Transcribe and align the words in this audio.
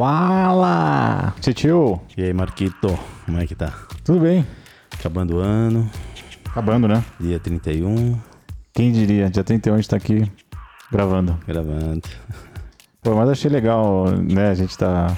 Fala! 0.00 1.34
Titio! 1.42 2.00
E 2.16 2.22
aí, 2.24 2.32
Marquito, 2.32 2.98
como 3.26 3.38
é 3.38 3.46
que 3.46 3.54
tá? 3.54 3.70
Tudo 4.02 4.20
bem? 4.20 4.46
Acabando 4.98 5.36
o 5.36 5.40
ano, 5.40 5.90
Acabando, 6.46 6.88
né? 6.88 7.04
dia 7.20 7.38
31, 7.38 8.18
Quem 8.72 8.92
diria? 8.92 9.28
Dia 9.28 9.44
31 9.44 9.74
a 9.74 9.76
gente 9.76 9.90
tá 9.90 9.98
aqui 9.98 10.32
gravando. 10.90 11.38
gravando. 11.46 12.00
Pô, 13.02 13.14
mas 13.14 13.28
achei 13.28 13.50
legal, 13.50 14.06
né? 14.10 14.48
A 14.48 14.54
gente 14.54 14.78
tá. 14.78 15.14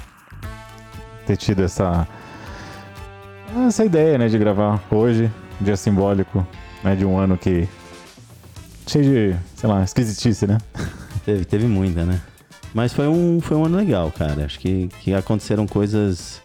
ter 1.28 1.36
tido 1.36 1.62
essa. 1.62 2.04
essa 3.68 3.84
ideia, 3.84 4.18
né? 4.18 4.26
De 4.26 4.36
gravar 4.36 4.82
hoje, 4.90 5.30
dia 5.60 5.76
simbólico, 5.76 6.44
né? 6.82 6.96
De 6.96 7.04
um 7.04 7.16
ano 7.16 7.38
que. 7.38 7.68
cheio 8.88 9.04
de, 9.04 9.36
sei 9.54 9.70
lá, 9.70 9.84
esquisitice, 9.84 10.44
né? 10.44 10.58
Teve, 11.24 11.44
teve 11.44 11.66
muita, 11.68 12.04
né? 12.04 12.20
Mas 12.74 12.92
foi 12.92 13.06
um, 13.06 13.40
foi 13.40 13.56
um 13.56 13.64
ano 13.64 13.76
legal, 13.76 14.10
cara. 14.10 14.44
Acho 14.44 14.58
que, 14.58 14.88
que 15.00 15.14
aconteceram 15.14 15.66
coisas 15.66 16.40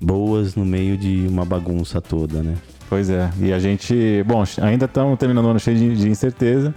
boas 0.00 0.54
no 0.54 0.64
meio 0.64 0.96
de 0.96 1.26
uma 1.28 1.44
bagunça 1.44 2.00
toda, 2.00 2.42
né? 2.42 2.56
Pois 2.88 3.10
é. 3.10 3.30
E 3.40 3.52
a 3.52 3.58
gente. 3.58 4.22
Bom, 4.26 4.42
ainda 4.60 4.86
estamos 4.86 5.18
terminando 5.18 5.44
o 5.46 5.48
ano 5.50 5.60
cheio 5.60 5.76
de, 5.76 5.96
de 5.96 6.08
incerteza. 6.08 6.74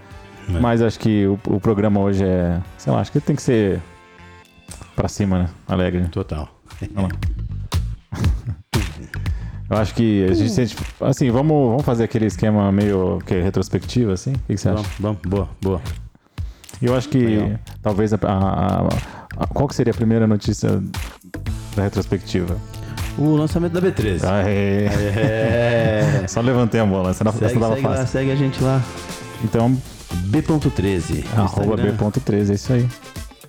É. 0.49 0.59
Mas 0.59 0.81
acho 0.81 0.99
que 0.99 1.25
o, 1.25 1.39
o 1.47 1.59
programa 1.59 1.99
hoje 1.99 2.23
é. 2.23 2.59
Sei 2.77 2.91
lá, 2.91 2.99
acho 2.99 3.11
que 3.11 3.19
tem 3.19 3.35
que 3.35 3.41
ser. 3.41 3.81
pra 4.95 5.07
cima, 5.07 5.39
né? 5.39 5.49
Alegre. 5.67 6.07
Total. 6.09 6.49
Vamos 6.93 7.11
lá. 7.11 7.20
Eu 9.70 9.77
acho 9.77 9.95
que 9.95 10.25
a 10.29 10.33
gente 10.33 10.51
sente. 10.51 10.75
Assim, 10.99 11.31
vamos, 11.31 11.70
vamos 11.70 11.85
fazer 11.85 12.03
aquele 12.03 12.25
esquema 12.25 12.70
meio 12.73 13.20
que 13.25 13.39
retrospectivo, 13.39 14.11
assim? 14.11 14.33
O 14.33 14.39
que, 14.39 14.55
que 14.55 14.57
você 14.57 14.67
acha? 14.67 14.83
Vamos, 14.99 14.99
vamos, 14.99 15.20
boa, 15.25 15.49
boa. 15.61 15.81
E 16.82 16.85
eu 16.85 16.96
acho 16.96 17.10
que 17.10 17.18
Legal. 17.20 17.60
talvez 17.82 18.13
a, 18.13 18.18
a- 18.24 18.87
a- 19.37 19.48
Qual 19.48 19.68
que 19.68 19.76
seria 19.76 19.91
a 19.91 19.96
primeira 19.96 20.26
notícia 20.27 20.82
da 21.76 21.84
retrospectiva? 21.84 22.57
O 23.18 23.35
lançamento 23.35 23.73
da 23.73 23.82
B13. 23.82 24.23
Aê. 24.23 24.85
É. 24.88 26.26
Só 26.29 26.41
levantei 26.41 26.79
a 26.79 26.85
bola, 26.85 27.12
essa, 27.12 27.23
não- 27.23 27.32
essa 27.32 27.48
Segue, 27.48 27.60
dava 27.60 27.76
segue 27.76 27.88
lá, 27.88 27.93
fácil. 27.98 28.07
segue 28.12 28.32
a 28.32 28.35
gente 28.35 28.63
lá. 28.63 28.82
Então, 29.43 29.77
B.13. 30.26 31.26
no 31.35 31.43
Arroba 31.43 31.73
Instagram. 31.76 31.91
B.13, 31.98 32.49
é 32.49 32.54
isso 32.54 32.73
aí. 32.73 32.88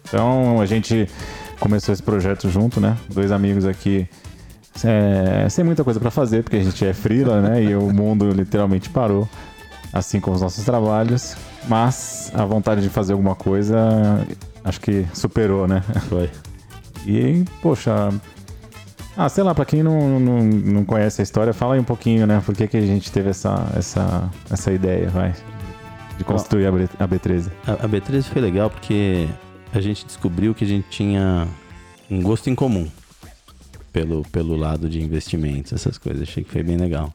Então 0.06 0.60
a 0.60 0.66
gente 0.66 1.08
começou 1.60 1.92
esse 1.92 2.02
projeto 2.02 2.50
junto, 2.50 2.80
né? 2.80 2.96
Dois 3.08 3.30
amigos 3.32 3.64
aqui. 3.64 4.06
é, 4.84 5.48
sem 5.48 5.64
muita 5.64 5.84
coisa 5.84 5.98
pra 6.00 6.10
fazer, 6.10 6.42
porque 6.42 6.56
a 6.56 6.62
gente 6.62 6.84
é 6.84 6.92
freela, 6.92 7.40
né? 7.40 7.62
E 7.62 7.74
o 7.74 7.92
mundo 7.92 8.28
literalmente 8.30 8.90
parou, 8.90 9.28
assim 9.92 10.20
como 10.20 10.36
os 10.36 10.42
nossos 10.42 10.64
trabalhos. 10.64 11.34
Mas 11.68 12.30
a 12.34 12.44
vontade 12.44 12.82
de 12.82 12.88
fazer 12.88 13.12
alguma 13.12 13.34
coisa, 13.34 14.26
acho 14.64 14.80
que 14.80 15.06
superou, 15.14 15.66
né? 15.68 15.82
Foi. 16.08 16.28
E, 17.06 17.44
poxa. 17.60 18.10
Ah, 19.16 19.28
sei 19.28 19.44
lá, 19.44 19.54
pra 19.54 19.64
quem 19.64 19.82
não, 19.82 20.18
não, 20.18 20.42
não 20.42 20.84
conhece 20.84 21.20
a 21.20 21.24
história, 21.24 21.52
fala 21.52 21.74
aí 21.74 21.80
um 21.80 21.84
pouquinho, 21.84 22.26
né? 22.26 22.42
Por 22.44 22.54
que, 22.54 22.66
que 22.66 22.76
a 22.78 22.80
gente 22.80 23.12
teve 23.12 23.28
essa, 23.30 23.70
essa, 23.76 24.30
essa 24.50 24.72
ideia, 24.72 25.08
vai? 25.10 25.34
De 26.16 26.24
construir 26.24 26.66
a 26.66 26.72
B- 26.72 26.88
a 26.98 27.06
B13. 27.06 27.50
A, 27.66 27.72
a 27.84 27.88
B13 27.88 28.22
foi 28.24 28.40
legal 28.40 28.70
porque 28.70 29.28
a 29.72 29.80
gente 29.80 30.06
descobriu 30.06 30.54
que 30.54 30.64
a 30.64 30.66
gente 30.66 30.86
tinha 30.88 31.46
um 32.10 32.22
gosto 32.22 32.48
em 32.48 32.54
comum 32.54 32.88
pelo, 33.92 34.22
pelo 34.32 34.56
lado 34.56 34.88
de 34.88 35.02
investimentos, 35.02 35.72
essas 35.74 35.98
coisas. 35.98 36.22
Achei 36.22 36.42
que 36.42 36.50
foi 36.50 36.62
bem 36.62 36.76
legal. 36.78 37.12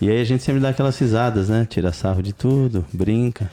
E 0.00 0.08
aí 0.08 0.20
a 0.20 0.24
gente 0.24 0.42
sempre 0.42 0.60
dá 0.62 0.70
aquelas 0.70 0.98
risadas, 0.98 1.48
né? 1.50 1.66
Tira 1.68 1.92
sarro 1.92 2.22
de 2.22 2.32
tudo, 2.32 2.86
brinca. 2.92 3.50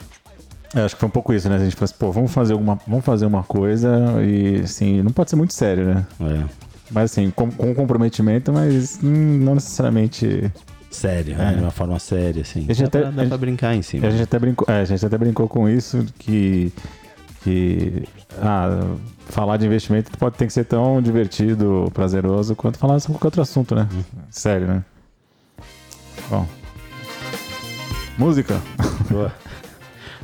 É, 0.76 0.82
acho 0.84 0.94
que 0.94 1.00
foi 1.00 1.08
um 1.08 1.12
pouco 1.12 1.32
isso, 1.32 1.48
né? 1.48 1.56
A 1.56 1.58
gente 1.58 1.74
falou 1.74 1.84
assim, 1.86 1.94
pô, 1.98 2.12
vamos 2.12 2.30
fazer, 2.32 2.52
alguma, 2.52 2.78
vamos 2.86 3.04
fazer 3.04 3.24
uma 3.26 3.42
coisa 3.42 3.90
e, 4.22 4.60
assim, 4.62 5.00
não 5.02 5.10
pode 5.10 5.30
ser 5.30 5.36
muito 5.36 5.54
sério, 5.54 5.86
né? 5.86 6.06
É, 6.20 6.44
Mas, 6.90 7.10
assim, 7.12 7.30
com, 7.30 7.50
com 7.50 7.74
comprometimento, 7.74 8.52
mas 8.52 9.00
hum, 9.02 9.38
não 9.42 9.54
necessariamente... 9.54 10.52
sério, 10.90 11.36
né? 11.36 11.54
de 11.54 11.60
uma 11.62 11.70
forma 11.70 11.98
séria, 11.98 12.42
assim. 12.42 12.66
A 12.68 12.72
gente 12.74 12.82
Dá, 12.82 12.86
até- 12.88 13.00
pra, 13.00 13.10
dá 13.10 13.16
a 13.16 13.24
gente- 13.24 13.28
pra 13.30 13.38
brincar 13.38 13.74
em 13.74 13.78
A 13.80 13.82
cima. 13.82 14.10
gente 14.10 14.22
até 14.22 14.38
brincou, 14.38 14.66
é, 14.72 14.80
a 14.80 14.84
gente 14.84 15.06
até 15.06 15.16
brincou 15.18 15.48
com 15.48 15.66
isso, 15.68 16.04
que... 16.18 16.70
que 17.42 18.04
ah, 18.42 18.86
falar 19.28 19.56
de 19.56 19.64
investimento 19.66 20.10
pode 20.18 20.36
ter 20.36 20.46
que 20.46 20.52
ser 20.52 20.64
tão 20.64 21.00
divertido, 21.00 21.90
prazeroso, 21.94 22.54
quanto 22.54 22.78
falar 22.78 23.00
sobre 23.00 23.14
qualquer 23.14 23.26
outro 23.28 23.40
assunto, 23.42 23.74
né? 23.74 23.88
Sério, 24.30 24.66
né? 24.66 24.84
Bom... 26.28 26.46
Música? 28.18 28.60
Boa. 29.10 29.32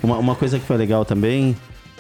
Uma, 0.02 0.18
uma 0.18 0.34
coisa 0.34 0.58
que 0.58 0.64
foi 0.64 0.76
legal 0.76 1.04
também 1.04 1.56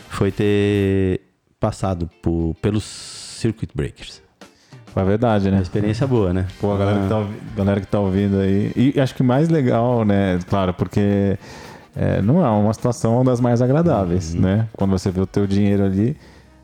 foi 0.08 0.30
ter 0.32 1.20
passado 1.60 2.08
por, 2.20 2.54
pelos 2.60 2.82
Circuit 2.84 3.70
Breakers. 3.74 4.20
Foi 4.86 5.02
a 5.02 5.06
verdade, 5.06 5.46
né? 5.50 5.56
Uma 5.56 5.62
experiência 5.62 6.06
boa, 6.06 6.32
né? 6.34 6.46
Pô, 6.60 6.72
a 6.72 6.76
galera 6.78 7.00
que, 7.02 7.08
tá, 7.08 7.18
ouvi- 7.18 7.38
galera 7.56 7.80
que 7.80 7.86
tá 7.86 8.00
ouvindo 8.00 8.38
aí. 8.40 8.72
E 8.76 9.00
acho 9.00 9.14
que 9.14 9.22
mais 9.22 9.48
legal, 9.48 10.04
né? 10.04 10.38
Claro, 10.48 10.74
porque 10.74 11.38
é, 11.96 12.20
não 12.20 12.44
é 12.44 12.48
uma 12.50 12.74
situação 12.74 13.24
das 13.24 13.40
mais 13.40 13.62
agradáveis, 13.62 14.34
né? 14.34 14.66
Quando 14.74 14.90
você 14.90 15.10
vê 15.10 15.20
o 15.20 15.26
teu 15.26 15.46
dinheiro 15.46 15.84
ali. 15.84 16.16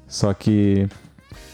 Só 0.07 0.35
que 0.35 0.87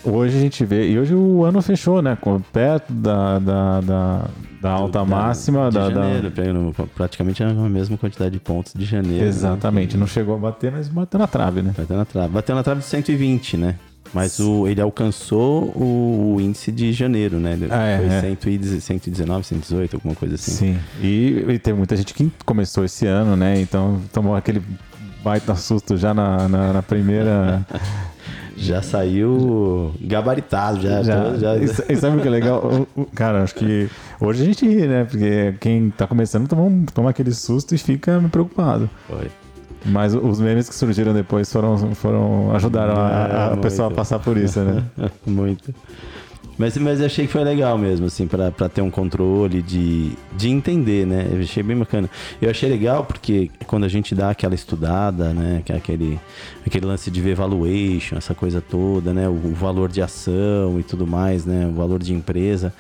hoje 0.04 0.37
a 0.37 0.41
gente 0.41 0.65
vê. 0.65 0.88
E 0.91 0.98
hoje 0.98 1.15
o 1.15 1.44
ano 1.44 1.60
fechou, 1.62 2.00
né? 2.03 2.16
Com- 2.20 2.41
Perto 2.41 2.92
da, 2.92 3.38
da, 3.38 3.81
da, 3.81 4.25
da 4.60 4.70
alta 4.70 4.98
Da- 5.00 5.04
máxima. 5.04 5.69
de 5.70 5.75
da, 5.78 5.88
da- 5.88 5.94
janeiro, 6.03 6.31
pegando 6.31 6.75
praticamente 6.94 7.42
a 7.42 7.53
mesma 7.53 7.97
quantidade 7.97 8.31
de 8.32 8.41
pontos 8.41 8.72
de 8.75 8.84
janeiro. 8.84 9.25
Exatamente. 9.25 9.94
Né? 9.97 10.00
Não 10.00 10.06
chegou 10.06 10.34
a 10.34 10.38
bater, 10.38 10.70
mas 10.72 10.88
bateu 10.88 11.19
na 11.19 11.26
trave, 11.26 11.62
né? 11.62 11.72
Bateu 11.76 11.97
na 11.97 12.04
trave. 12.04 12.28
Bateu 12.32 12.54
na 12.54 12.62
trave 12.62 12.81
de 12.81 12.87
120, 12.87 13.56
né? 13.56 13.76
Mas 14.12 14.38
o, 14.38 14.69
ele 14.69 14.81
alcançou 14.81 15.65
o, 15.75 16.34
o 16.36 16.41
índice 16.41 16.71
de 16.71 16.92
janeiro, 16.92 17.38
né? 17.41 17.59
Ah, 17.71 17.82
é, 17.86 17.98
Foi 17.98 18.06
é. 18.06 18.21
110 18.21 18.84
119, 18.84 19.44
118, 19.44 19.97
alguma 19.97 20.15
coisa 20.15 20.36
assim. 20.36 20.53
Sim. 20.53 20.78
E, 21.03 21.44
e 21.48 21.59
tem 21.59 21.75
muita 21.75 21.97
gente 21.97 22.15
que 22.15 22.31
começou 22.44 22.84
esse 22.84 23.06
ano, 23.06 23.34
né? 23.34 23.60
Então 23.60 24.00
tomou 24.12 24.36
aquele 24.36 24.62
baita 25.25 25.56
susto 25.56 25.97
já 25.97 26.15
na, 26.15 26.48
na, 26.48 26.72
na 26.75 26.82
primeira. 26.82 27.66
Já 28.56 28.82
saiu 28.82 29.92
gabaritado, 30.00 30.81
já. 30.81 31.03
Já, 31.03 31.34
já, 31.37 31.56
E, 31.56 31.69
sa- 31.69 31.84
sabe 31.97 32.19
o 32.19 32.20
que 32.20 32.28
é 32.28 32.31
legal? 32.31 32.87
Cara, 33.15 33.42
acho 33.42 33.54
que 33.54 33.88
hoje 34.20 34.42
a 34.42 34.47
gente 34.47 34.66
ri, 34.66 34.87
né? 34.87 35.04
Porque 35.04 35.54
quem 35.60 35.91
tá 35.91 36.06
começando 36.06 36.48
toma, 36.48 36.70
toma 36.94 37.10
aquele 37.10 37.32
susto 37.32 37.75
e 37.75 37.78
fica 37.78 38.22
preocupado. 38.31 38.88
Foi. 39.09 39.28
Mas 39.87 40.15
os 40.15 40.41
memes 40.41 40.69
que 40.69 40.75
surgiram 40.75 41.12
depois 41.12 41.53
foram, 41.53 41.76
foram 41.94 42.54
ajudaram 42.54 42.94
a, 42.97 43.06
a- 43.06 43.53
a 43.53 43.56
pessoa 43.59 43.88
a 43.88 43.91
passar 43.91 44.19
por 44.19 44.37
isso, 44.38 44.60
né? 44.60 44.82
Muito. 45.26 45.75
Mas, 46.56 46.76
mas 46.76 47.00
eu 47.00 47.06
achei 47.06 47.26
que 47.26 47.32
foi 47.32 47.42
legal 47.42 47.76
mesmo, 47.76 48.06
assim, 48.06 48.26
pra, 48.26 48.50
pra 48.50 48.69
ter 48.69 48.81
um 48.81 48.91
controle 48.91 49.60
de, 49.60 50.12
de 50.37 50.48
entender, 50.48 51.04
né? 51.06 51.28
Eu 51.32 51.41
achei 51.41 51.62
bem 51.62 51.76
bacana. 51.76 52.09
Eu 52.41 52.48
achei 52.48 52.69
legal 52.69 53.04
porque 53.04 53.50
quando 53.66 53.84
a 53.84 53.88
gente 53.88 54.15
dá 54.15 54.31
aquela 54.31 54.54
estudada, 54.54 55.34
né? 55.34 55.62
É 55.69 55.75
aquele, 55.75 56.19
aquele 56.65 56.87
lance 56.87 57.10
de 57.10 57.20
ver 57.20 57.34
valuation, 57.34 58.16
essa 58.16 58.34
coisa 58.34 58.60
toda, 58.60 59.12
né? 59.12 59.28
O, 59.28 59.32
o 59.32 59.54
valor 59.54 59.91
de 59.91 60.00
ação 60.00 60.78
e 60.78 60.82
tudo 60.82 61.06
mais, 61.06 61.44
né? 61.44 61.66
O 61.66 61.72
valor 61.72 62.00
de 62.00 62.15
empresa. 62.15 62.72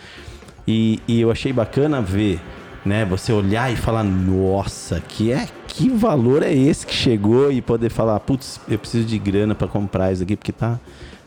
E, 0.66 1.00
e 1.08 1.20
eu 1.20 1.30
achei 1.30 1.52
bacana 1.52 2.00
ver, 2.00 2.40
né? 2.84 3.04
Você 3.04 3.32
olhar 3.32 3.72
e 3.72 3.76
falar, 3.76 4.04
nossa, 4.04 5.00
que 5.00 5.32
é 5.32 5.48
que 5.66 5.90
valor 5.90 6.44
é 6.44 6.52
esse 6.52 6.86
que 6.86 6.94
chegou 6.94 7.50
e 7.50 7.60
poder 7.60 7.90
falar, 7.90 8.20
putz, 8.20 8.60
eu 8.68 8.78
preciso 8.78 9.04
de 9.04 9.18
grana 9.18 9.56
pra 9.56 9.66
comprar 9.66 10.12
isso 10.12 10.22
aqui 10.22 10.36
porque 10.36 10.52
tá 10.52 10.78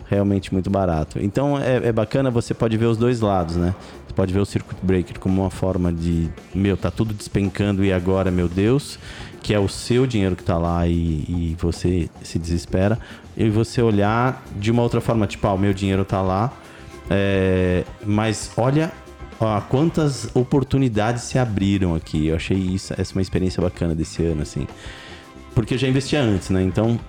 realmente 0.09 0.53
muito 0.53 0.69
barato. 0.69 1.19
Então 1.21 1.57
é, 1.57 1.87
é 1.87 1.91
bacana, 1.91 2.31
você 2.31 2.53
pode 2.53 2.77
ver 2.77 2.85
os 2.85 2.97
dois 2.97 3.21
lados, 3.21 3.55
né? 3.55 3.75
Você 4.07 4.13
pode 4.13 4.33
ver 4.33 4.39
o 4.39 4.45
circuit 4.45 4.77
breaker 4.81 5.19
como 5.19 5.41
uma 5.41 5.49
forma 5.49 5.91
de, 5.91 6.29
meu, 6.53 6.77
tá 6.77 6.89
tudo 6.89 7.13
despencando 7.13 7.83
e 7.83 7.91
agora, 7.91 8.31
meu 8.31 8.47
Deus, 8.47 8.97
que 9.41 9.53
é 9.53 9.59
o 9.59 9.67
seu 9.67 10.07
dinheiro 10.07 10.35
que 10.35 10.43
tá 10.43 10.57
lá 10.57 10.87
e, 10.87 10.91
e 10.93 11.57
você 11.59 12.09
se 12.23 12.39
desespera. 12.39 12.99
E 13.35 13.49
você 13.49 13.81
olhar 13.81 14.43
de 14.55 14.71
uma 14.71 14.81
outra 14.81 14.99
forma, 14.99 15.27
tipo, 15.27 15.45
ah, 15.47 15.53
o 15.53 15.57
meu 15.57 15.73
dinheiro 15.73 16.03
tá 16.03 16.21
lá, 16.21 16.51
é, 17.09 17.83
mas 18.03 18.51
olha 18.57 18.91
ó, 19.39 19.61
quantas 19.61 20.29
oportunidades 20.35 21.23
se 21.23 21.37
abriram 21.37 21.95
aqui. 21.95 22.27
Eu 22.27 22.35
achei 22.35 22.57
isso, 22.57 22.93
essa 22.97 23.13
uma 23.13 23.21
experiência 23.21 23.61
bacana 23.61 23.93
desse 23.93 24.23
ano, 24.23 24.41
assim. 24.41 24.67
Porque 25.53 25.75
eu 25.75 25.77
já 25.77 25.87
investia 25.87 26.21
antes, 26.21 26.49
né? 26.49 26.61
Então, 26.63 26.99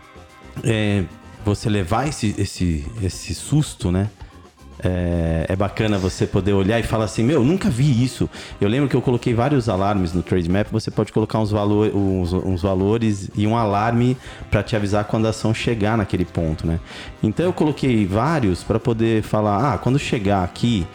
é, 0.64 1.04
você 1.44 1.68
levar 1.68 2.08
esse, 2.08 2.34
esse, 2.38 2.84
esse 3.02 3.34
susto, 3.34 3.90
né? 3.90 4.08
É, 4.80 5.46
é 5.48 5.56
bacana 5.56 5.98
você 5.98 6.24
poder 6.24 6.52
olhar 6.52 6.78
e 6.78 6.84
falar 6.84 7.06
assim, 7.06 7.24
meu, 7.24 7.42
nunca 7.42 7.68
vi 7.68 8.04
isso. 8.04 8.30
Eu 8.60 8.68
lembro 8.68 8.88
que 8.88 8.94
eu 8.94 9.02
coloquei 9.02 9.34
vários 9.34 9.68
alarmes 9.68 10.12
no 10.12 10.22
Trade 10.22 10.48
Map. 10.48 10.68
Você 10.70 10.90
pode 10.90 11.12
colocar 11.12 11.40
uns, 11.40 11.50
valor, 11.50 11.94
uns, 11.94 12.32
uns 12.32 12.62
valores 12.62 13.28
e 13.34 13.46
um 13.46 13.56
alarme 13.56 14.16
para 14.50 14.62
te 14.62 14.76
avisar 14.76 15.04
quando 15.04 15.26
a 15.26 15.30
ação 15.30 15.52
chegar 15.52 15.96
naquele 15.96 16.24
ponto, 16.24 16.66
né? 16.66 16.78
Então 17.22 17.46
eu 17.46 17.52
coloquei 17.52 18.06
vários 18.06 18.62
para 18.62 18.78
poder 18.78 19.22
falar, 19.22 19.74
ah, 19.74 19.78
quando 19.78 19.98
chegar 19.98 20.44
aqui, 20.44 20.86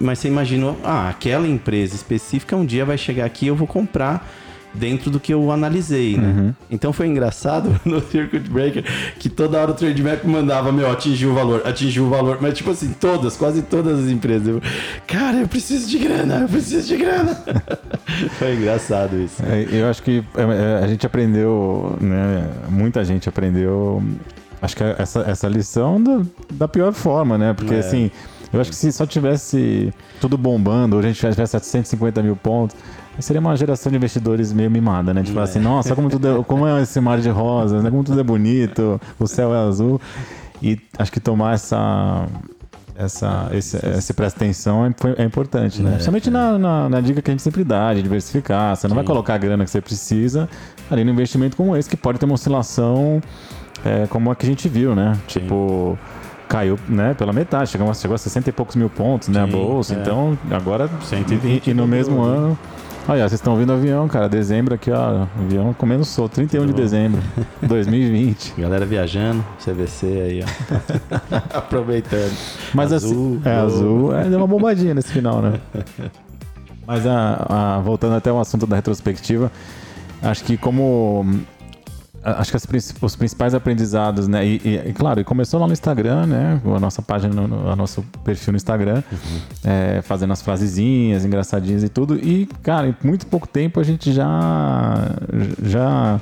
mas 0.00 0.20
você 0.20 0.28
imaginou, 0.28 0.78
ah, 0.84 1.08
aquela 1.08 1.48
empresa 1.48 1.94
específica 1.94 2.56
um 2.56 2.64
dia 2.64 2.84
vai 2.84 2.96
chegar 2.96 3.24
aqui, 3.24 3.46
eu 3.46 3.56
vou 3.56 3.66
comprar 3.66 4.26
dentro 4.74 5.10
do 5.10 5.20
que 5.20 5.32
eu 5.32 5.50
analisei, 5.52 6.16
né? 6.16 6.26
Uhum. 6.28 6.54
Então 6.70 6.92
foi 6.92 7.06
engraçado 7.06 7.78
no 7.84 8.00
Circuit 8.00 8.40
Breaker 8.50 8.84
que 9.18 9.28
toda 9.28 9.58
hora 9.60 9.70
o 9.70 9.74
Trade 9.74 10.02
Map 10.02 10.24
mandava, 10.24 10.72
meu, 10.72 10.90
atingiu 10.90 11.30
o 11.30 11.34
valor, 11.34 11.62
atingiu 11.64 12.04
o 12.06 12.10
valor. 12.10 12.38
Mas 12.40 12.58
tipo 12.58 12.70
assim, 12.70 12.92
todas, 13.00 13.36
quase 13.36 13.62
todas 13.62 14.00
as 14.04 14.10
empresas. 14.10 14.48
Eu, 14.48 14.60
Cara, 15.06 15.38
eu 15.38 15.48
preciso 15.48 15.88
de 15.88 15.98
grana, 15.98 16.40
eu 16.42 16.48
preciso 16.48 16.86
de 16.88 16.96
grana. 16.96 17.38
foi 18.38 18.54
engraçado 18.54 19.16
isso. 19.20 19.42
É, 19.44 19.66
eu 19.70 19.88
acho 19.88 20.02
que 20.02 20.22
é, 20.36 20.42
é, 20.80 20.84
a 20.84 20.86
gente 20.88 21.06
aprendeu, 21.06 21.96
né? 22.00 22.48
Muita 22.68 23.04
gente 23.04 23.28
aprendeu. 23.28 24.02
Acho 24.60 24.76
que 24.76 24.82
essa, 24.82 25.20
essa 25.20 25.46
lição 25.48 26.02
do- 26.02 26.26
da 26.52 26.66
pior 26.66 26.92
forma, 26.92 27.36
né? 27.36 27.52
Porque 27.52 27.74
É. 27.74 27.78
assim, 27.80 28.10
eu 28.54 28.60
acho 28.60 28.70
que 28.70 28.76
se 28.76 28.92
só 28.92 29.04
tivesse 29.06 29.92
tudo 30.20 30.38
bombando, 30.38 30.96
ou 30.96 31.00
a 31.00 31.02
gente 31.02 31.16
tivesse 31.16 31.46
750 31.46 32.22
mil 32.22 32.36
pontos, 32.36 32.76
seria 33.18 33.40
uma 33.40 33.56
geração 33.56 33.90
de 33.90 33.96
investidores 33.96 34.52
meio 34.52 34.70
mimada, 34.70 35.12
né? 35.12 35.22
Tipo 35.22 35.38
É. 35.40 35.42
assim, 35.42 35.58
nossa, 35.58 35.94
como, 35.94 36.08
tudo 36.08 36.40
é, 36.40 36.44
como 36.44 36.66
é 36.66 36.82
esse 36.82 37.00
mar 37.00 37.20
de 37.20 37.28
rosas, 37.28 37.82
né? 37.82 37.90
Como 37.90 38.02
tudo 38.04 38.20
é 38.20 38.24
bonito, 38.24 39.00
o 39.18 39.26
céu 39.26 39.54
é 39.54 39.58
azul. 39.58 40.00
E 40.62 40.78
acho 40.98 41.12
que 41.12 41.20
tomar 41.20 41.54
essa. 41.54 42.26
Essa, 42.96 43.48
esse, 43.52 43.76
esse 43.88 44.14
presta 44.14 44.38
atenção 44.38 44.86
é, 44.86 44.94
é 45.20 45.24
importante, 45.24 45.82
né? 45.82 45.88
É, 45.88 45.92
Principalmente 45.94 46.30
na, 46.30 46.56
na, 46.56 46.88
na 46.88 47.00
dica 47.00 47.20
que 47.20 47.28
a 47.28 47.32
gente 47.34 47.42
sempre 47.42 47.64
dá, 47.64 47.92
de 47.92 48.00
diversificar. 48.00 48.76
Você 48.76 48.86
não 48.86 48.94
vai 48.94 49.02
Sim. 49.02 49.08
colocar 49.08 49.34
a 49.34 49.38
grana 49.38 49.64
que 49.64 49.70
você 49.70 49.80
precisa 49.80 50.48
ali 50.88 51.02
no 51.02 51.10
investimento 51.10 51.56
como 51.56 51.76
esse, 51.76 51.90
que 51.90 51.96
pode 51.96 52.20
ter 52.20 52.24
uma 52.24 52.36
oscilação 52.36 53.20
é, 53.84 54.06
como 54.06 54.30
a 54.30 54.36
que 54.36 54.46
a 54.46 54.48
gente 54.48 54.68
viu, 54.68 54.94
né? 54.94 55.14
Sim. 55.26 55.40
Tipo, 55.40 55.98
caiu 56.54 56.78
né, 56.88 57.14
pela 57.14 57.32
metade, 57.32 57.68
chegou, 57.70 57.90
a- 57.90 57.94
chegou 57.94 58.14
a 58.14 58.18
60 58.18 58.48
e 58.48 58.52
poucos 58.52 58.76
mil 58.76 58.88
pontos, 58.88 59.26
né? 59.28 59.42
A 59.42 59.46
bolsa. 59.46 59.94
é. 59.94 59.98
Então, 59.98 60.38
agora. 60.52 60.88
120 61.02 61.66
e, 61.66 61.70
e 61.70 61.74
no 61.74 61.84
mesmo 61.84 62.24
né? 62.24 62.36
ano. 62.36 62.58
Olha, 63.08 63.18
vocês 63.28 63.32
estão 63.40 63.56
vendo 63.56 63.70
o 63.70 63.72
avião, 63.72 64.06
cara. 64.08 64.28
Dezembro 64.28 64.72
aqui, 64.74 64.90
ó. 64.90 65.26
Avião 65.38 65.74
comendo 65.74 66.04
solto. 66.04 66.34
31 66.36 66.60
de 66.60 66.66
Tudo 66.68 66.76
bom. 66.76 66.82
dezembro, 66.82 67.20
2020. 67.62 68.54
Galera 68.62 68.86
viajando, 68.86 69.44
CVC 69.62 70.06
aí, 70.06 70.44
ó. 70.44 71.18
Aproveitando. 71.58 72.32
Mas 72.72 72.92
Azul, 72.92 73.38
assim, 73.40 73.48
é 73.48 73.54
azul, 73.56 74.16
é, 74.16 74.24
deu 74.24 74.38
uma 74.38 74.46
bombadinha 74.46 74.94
nesse 74.94 75.12
final, 75.12 75.42
né? 75.42 75.54
Mas 76.86 77.04
a, 77.06 77.46
a- 77.48 77.80
voltando 77.80 78.14
até 78.14 78.30
o 78.32 78.38
assunto 78.38 78.64
da 78.66 78.76
retrospectiva, 78.76 79.50
acho 80.22 80.44
que 80.44 80.56
como 80.56 81.26
acho 82.24 82.50
que 82.50 82.56
as 82.56 82.66
os 83.02 83.16
principais 83.16 83.54
aprendizados, 83.54 84.26
né? 84.26 84.46
E, 84.46 84.60
e- 84.64 84.82
e, 84.88 84.92
claro, 84.92 85.20
e 85.20 85.24
começou 85.24 85.60
lá 85.60 85.66
no 85.66 85.72
Instagram, 85.72 86.26
né? 86.26 86.60
A 86.64 86.80
nossa 86.80 87.02
página, 87.02 87.34
no, 87.34 87.46
no- 87.46 87.70
a 87.70 87.76
nosso 87.76 88.02
perfil 88.24 88.52
no 88.52 88.56
Instagram, 88.56 89.02
é, 89.62 90.00
fazendo 90.02 90.32
as 90.32 90.40
frasezinhas 90.42 91.24
engraçadinhas 91.24 91.82
e 91.82 91.88
tudo. 91.88 92.16
E, 92.16 92.46
cara, 92.62 92.88
em 92.88 92.96
muito 93.04 93.26
pouco 93.26 93.46
tempo 93.46 93.78
a 93.78 93.82
gente 93.84 94.12
já 94.12 94.94
já 95.62 96.20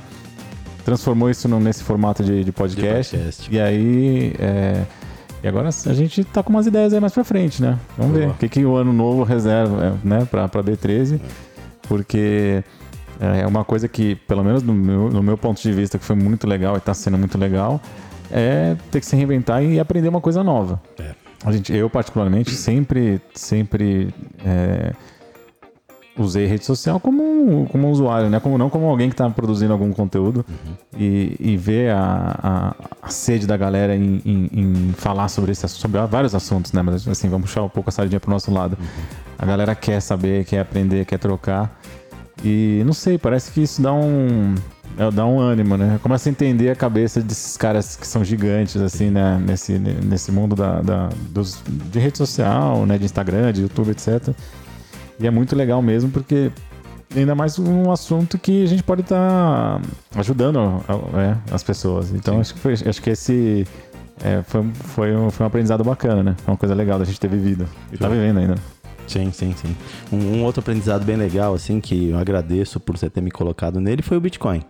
transformou 0.85 1.29
isso 1.29 1.47
no- 1.47 1.59
nesse 1.59 1.83
formato 1.83 2.23
de, 2.23 2.43
de 2.43 2.51
podcast. 2.51 3.15
De 3.15 3.23
podcast. 3.23 3.55
E 3.55 3.59
aí, 3.59 4.35
é, 4.39 4.83
e 5.41 5.47
agora 5.47 5.69
a 5.69 5.93
gente 5.93 6.23
tá 6.25 6.43
com 6.43 6.49
umas 6.49 6.67
ideias 6.67 6.93
aí 6.93 6.99
mais 6.99 7.13
pra 7.13 7.23
frente, 7.23 7.61
né? 7.61 7.77
Vamos 7.97 8.13
ver 8.17 8.23
Boa. 8.25 8.33
o 8.33 8.37
que, 8.37 8.49
que 8.49 8.65
o 8.65 8.75
ano 8.75 8.91
novo 8.91 9.23
reserva, 9.23 9.85
é, 10.03 10.07
né, 10.07 10.27
pra, 10.29 10.47
pra 10.49 10.61
B13, 10.63 11.19
porque 11.87 12.63
é 13.41 13.47
uma 13.47 13.63
coisa 13.63 13.87
que, 13.87 14.15
pelo 14.15 14.43
menos 14.43 14.63
no 14.63 14.73
meu, 14.73 15.09
no 15.09 15.23
meu 15.23 15.37
ponto 15.37 15.61
de 15.61 15.71
vista, 15.71 15.97
que 15.97 16.05
foi 16.05 16.15
muito 16.15 16.47
legal 16.47 16.75
e 16.77 16.79
tá 16.79 16.93
sendo 16.93 17.17
muito 17.17 17.37
legal, 17.37 17.79
é 18.31 18.75
ter 18.91 18.99
que 18.99 19.05
se 19.05 19.15
reinventar 19.15 19.63
e 19.63 19.79
aprender 19.79 20.09
uma 20.09 20.21
coisa 20.21 20.43
nova. 20.43 20.81
É. 20.99 21.11
A 21.45 21.51
gente, 21.51 21.73
eu 21.75 21.89
particularmente 21.89 22.51
sempre, 22.51 23.21
sempre 23.33 24.13
é, 24.45 24.93
usei 26.17 26.45
rede 26.45 26.63
social 26.63 26.99
como 26.99 27.21
um, 27.23 27.65
como 27.65 27.87
um 27.87 27.91
usuário, 27.91 28.29
né? 28.29 28.39
Como, 28.39 28.57
não 28.57 28.69
como 28.69 28.85
alguém 28.87 29.09
que 29.09 29.13
está 29.13 29.29
produzindo 29.29 29.73
algum 29.73 29.91
conteúdo 29.91 30.45
e, 30.97 31.35
e 31.39 31.57
ver 31.57 31.91
a, 31.91 32.39
a, 33.01 33.07
a 33.07 33.09
sede 33.09 33.45
da 33.47 33.57
galera 33.57 33.95
em, 33.95 34.21
em- 34.23 34.49
em 34.53 34.93
falar 34.93 35.27
sobre 35.27 35.51
esse 35.51 35.67
sobre 35.67 35.99
vários 36.07 36.33
assuntos, 36.35 36.71
né? 36.71 36.81
Mas 36.81 37.07
assim, 37.07 37.27
vamos 37.29 37.49
puxar 37.49 37.63
um 37.63 37.69
pouco 37.69 37.89
a 37.89 37.91
sardinha 37.91 38.19
pro 38.19 38.29
nosso 38.31 38.51
lado. 38.51 38.77
A 39.37 39.45
galera 39.45 39.73
quer 39.75 39.99
saber, 40.01 40.45
quer 40.45 40.59
aprender, 40.59 41.03
quer 41.05 41.17
trocar. 41.17 41.77
E 42.43 42.83
não 42.85 42.93
sei, 42.93 43.17
parece 43.17 43.51
que 43.51 43.61
isso 43.61 43.81
dá 43.81 43.93
um. 43.93 44.55
é, 44.97 45.09
Dá 45.11 45.25
um 45.25 45.39
ânimo, 45.39 45.77
né? 45.77 45.97
Começa 46.03 46.27
a 46.27 46.31
entender 46.31 46.69
a 46.69 46.75
cabeça 46.75 47.21
desses 47.21 47.55
caras 47.55 47.95
que 47.95 48.05
são 48.05 48.23
gigantes, 48.23 48.81
assim, 48.81 49.09
né? 49.09 49.41
Nesse, 49.45 49.73
nesse 49.79 50.31
mundo 50.31 50.55
da, 50.55 50.81
da- 50.81 51.09
dos, 51.29 51.61
de 51.67 51.99
rede 51.99 52.17
social, 52.17 52.85
né? 52.85 52.97
De 52.97 53.05
Instagram, 53.05 53.53
de 53.53 53.61
YouTube, 53.61 53.91
etc. 53.91 54.29
E 55.19 55.25
é 55.27 55.31
muito 55.31 55.55
legal 55.55 55.81
mesmo, 55.81 56.09
porque 56.11 56.51
ainda 57.15 57.33
mais 57.33 57.57
um 57.59 57.91
assunto 57.91 58.37
que 58.37 58.63
a 58.63 58.67
gente 58.67 58.83
pode 58.83 59.01
estar 59.01 59.79
ajudando 60.15 60.59
a- 60.59 61.19
é, 61.21 61.37
as 61.53 61.63
pessoas. 61.63 62.11
Então 62.11 62.35
Sim. 62.35 62.41
acho 62.41 62.53
que, 62.55 62.59
foi, 62.59 62.73
acho 62.73 63.01
que 63.01 63.09
esse 63.09 63.65
é, 64.21 64.41
foi, 64.43 64.63
foi, 64.73 65.15
um, 65.15 65.29
foi 65.29 65.45
um 65.45 65.47
aprendizado 65.47 65.83
bacana, 65.83 66.21
né? 66.23 66.35
Foi 66.43 66.51
uma 66.53 66.57
coisa 66.57 66.75
legal 66.75 66.99
da 66.99 67.05
gente 67.05 67.19
ter 67.19 67.29
vivido. 67.29 67.65
E 67.91 67.97
tá 67.97 68.09
vivendo 68.09 68.39
ainda. 68.39 68.55
Sim, 69.07 69.31
sim, 69.31 69.53
sim. 69.55 69.75
Um, 70.11 70.37
um 70.39 70.43
outro 70.43 70.61
aprendizado 70.61 71.03
bem 71.05 71.15
legal, 71.17 71.53
assim, 71.53 71.79
que 71.79 72.09
eu 72.09 72.17
agradeço 72.17 72.79
por 72.79 72.97
você 72.97 73.09
ter 73.09 73.21
me 73.21 73.31
colocado 73.31 73.79
nele, 73.79 74.01
foi 74.01 74.17
o 74.17 74.21
Bitcoin. 74.21 74.61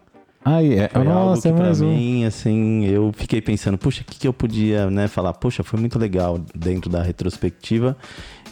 Aí, 0.45 0.73
é, 0.77 0.89
Foi 0.89 1.07
algo 1.07 1.09
nossa, 1.29 1.41
que 1.43 1.47
é 1.47 1.53
pra 1.53 1.71
um. 1.71 1.95
mim, 1.95 2.25
assim, 2.25 2.85
eu 2.85 3.13
fiquei 3.15 3.39
pensando, 3.41 3.77
puxa, 3.77 4.01
o 4.01 4.05
que, 4.05 4.19
que 4.19 4.27
eu 4.27 4.33
podia, 4.33 4.89
né, 4.89 5.07
falar? 5.07 5.31
Poxa, 5.35 5.63
foi 5.63 5.79
muito 5.79 5.97
legal 5.97 6.37
dentro 6.53 6.89
da 6.89 7.01
retrospectiva 7.01 7.95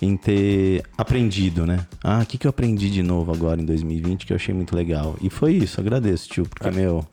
em 0.02 0.16
ter 0.16 0.84
aprendido, 0.98 1.66
né? 1.66 1.86
Ah, 2.02 2.22
o 2.24 2.26
que, 2.26 2.38
que 2.38 2.48
eu 2.48 2.50
aprendi 2.50 2.90
de 2.90 3.04
novo 3.04 3.34
agora 3.34 3.62
em 3.62 3.66
2020 3.66 4.26
que 4.26 4.32
eu 4.32 4.38
achei 4.38 4.56
muito 4.56 4.74
legal? 4.74 5.18
E 5.22 5.30
foi 5.30 5.52
isso, 5.54 5.82
agradeço, 5.82 6.30
tio, 6.30 6.46
porque, 6.46 6.70
É. 6.70 6.72
meu, 6.72 7.06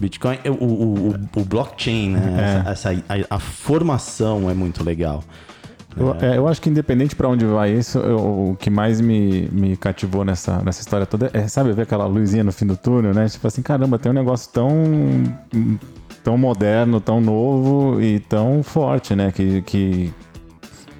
Bitcoin, 0.00 0.38
o, 0.46 0.64
o, 0.64 1.08
o, 1.10 1.40
o 1.40 1.44
blockchain, 1.44 2.10
né? 2.10 2.62
É. 2.66 2.70
Essa, 2.70 2.90
essa- 2.92 3.04
a, 3.30 3.34
a 3.34 3.38
formação 3.40 4.48
é 4.48 4.54
muito 4.54 4.84
legal. 4.84 5.24
Eu, 5.96 6.14
é, 6.20 6.36
eu 6.38 6.46
acho 6.46 6.62
que 6.62 6.70
independente 6.70 7.16
pra 7.16 7.28
onde 7.28 7.44
vai 7.44 7.72
isso, 7.72 7.98
eu- 7.98 8.50
o 8.52 8.56
que 8.58 8.70
mais 8.70 9.00
me, 9.00 9.48
me 9.50 9.76
cativou 9.76 10.24
nessa, 10.24 10.62
nessa 10.62 10.80
história 10.80 11.04
toda 11.04 11.30
é, 11.32 11.48
sabe, 11.48 11.72
ver 11.72 11.82
aquela 11.82 12.06
luzinha 12.06 12.44
no 12.44 12.52
fim 12.52 12.64
do 12.66 12.76
túnel, 12.76 13.12
né? 13.12 13.28
Tipo 13.28 13.46
assim, 13.46 13.60
caramba, 13.60 13.98
tem 13.98 14.10
um 14.10 14.14
negócio 14.14 14.50
tão, 14.52 14.70
tão 16.22 16.38
moderno, 16.38 17.00
tão 17.00 17.20
novo 17.20 18.00
e 18.00 18.20
tão 18.20 18.62
forte, 18.62 19.16
né? 19.16 19.32
Que, 19.32 19.62
que, 19.62 20.14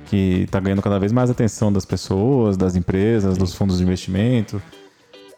que 0.06 0.48
tá 0.50 0.58
ganhando 0.58 0.82
cada 0.82 0.98
vez 0.98 1.12
mais 1.12 1.30
atenção 1.30 1.72
das 1.72 1.84
pessoas, 1.84 2.56
das 2.56 2.74
empresas, 2.74 3.38
dos 3.38 3.54
fundos 3.54 3.78
de 3.78 3.84
investimento. 3.84 4.60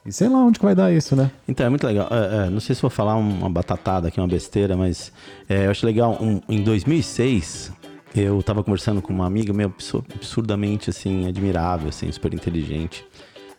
E 0.04 0.10
sei 0.12 0.28
lá 0.28 0.38
onde 0.38 0.58
que 0.58 0.64
vai 0.64 0.74
dar 0.74 0.90
isso, 0.92 1.14
né? 1.14 1.30
Então, 1.46 1.66
é 1.66 1.68
muito 1.68 1.86
legal. 1.86 2.08
É, 2.10 2.46
é, 2.46 2.50
não 2.50 2.58
sei 2.58 2.74
se 2.74 2.80
vou 2.82 2.90
falar 2.90 3.14
uma 3.16 3.48
batatada 3.50 4.08
aqui, 4.08 4.18
uma 4.18 4.26
besteira, 4.26 4.76
mas 4.76 5.12
é, 5.48 5.66
eu 5.66 5.70
acho 5.70 5.84
legal. 5.86 6.16
um- 6.20 6.40
em 6.48 6.62
2006, 6.64 7.70
eu 8.14 8.42
tava 8.42 8.62
conversando 8.62 9.00
com 9.00 9.12
uma 9.12 9.26
amiga 9.26 9.52
absur- 9.64 10.04
absurdamente, 10.14 10.90
assim, 10.90 11.26
admirável, 11.26 11.88
assim, 11.88 12.10
super 12.12 12.32
inteligente. 12.34 13.04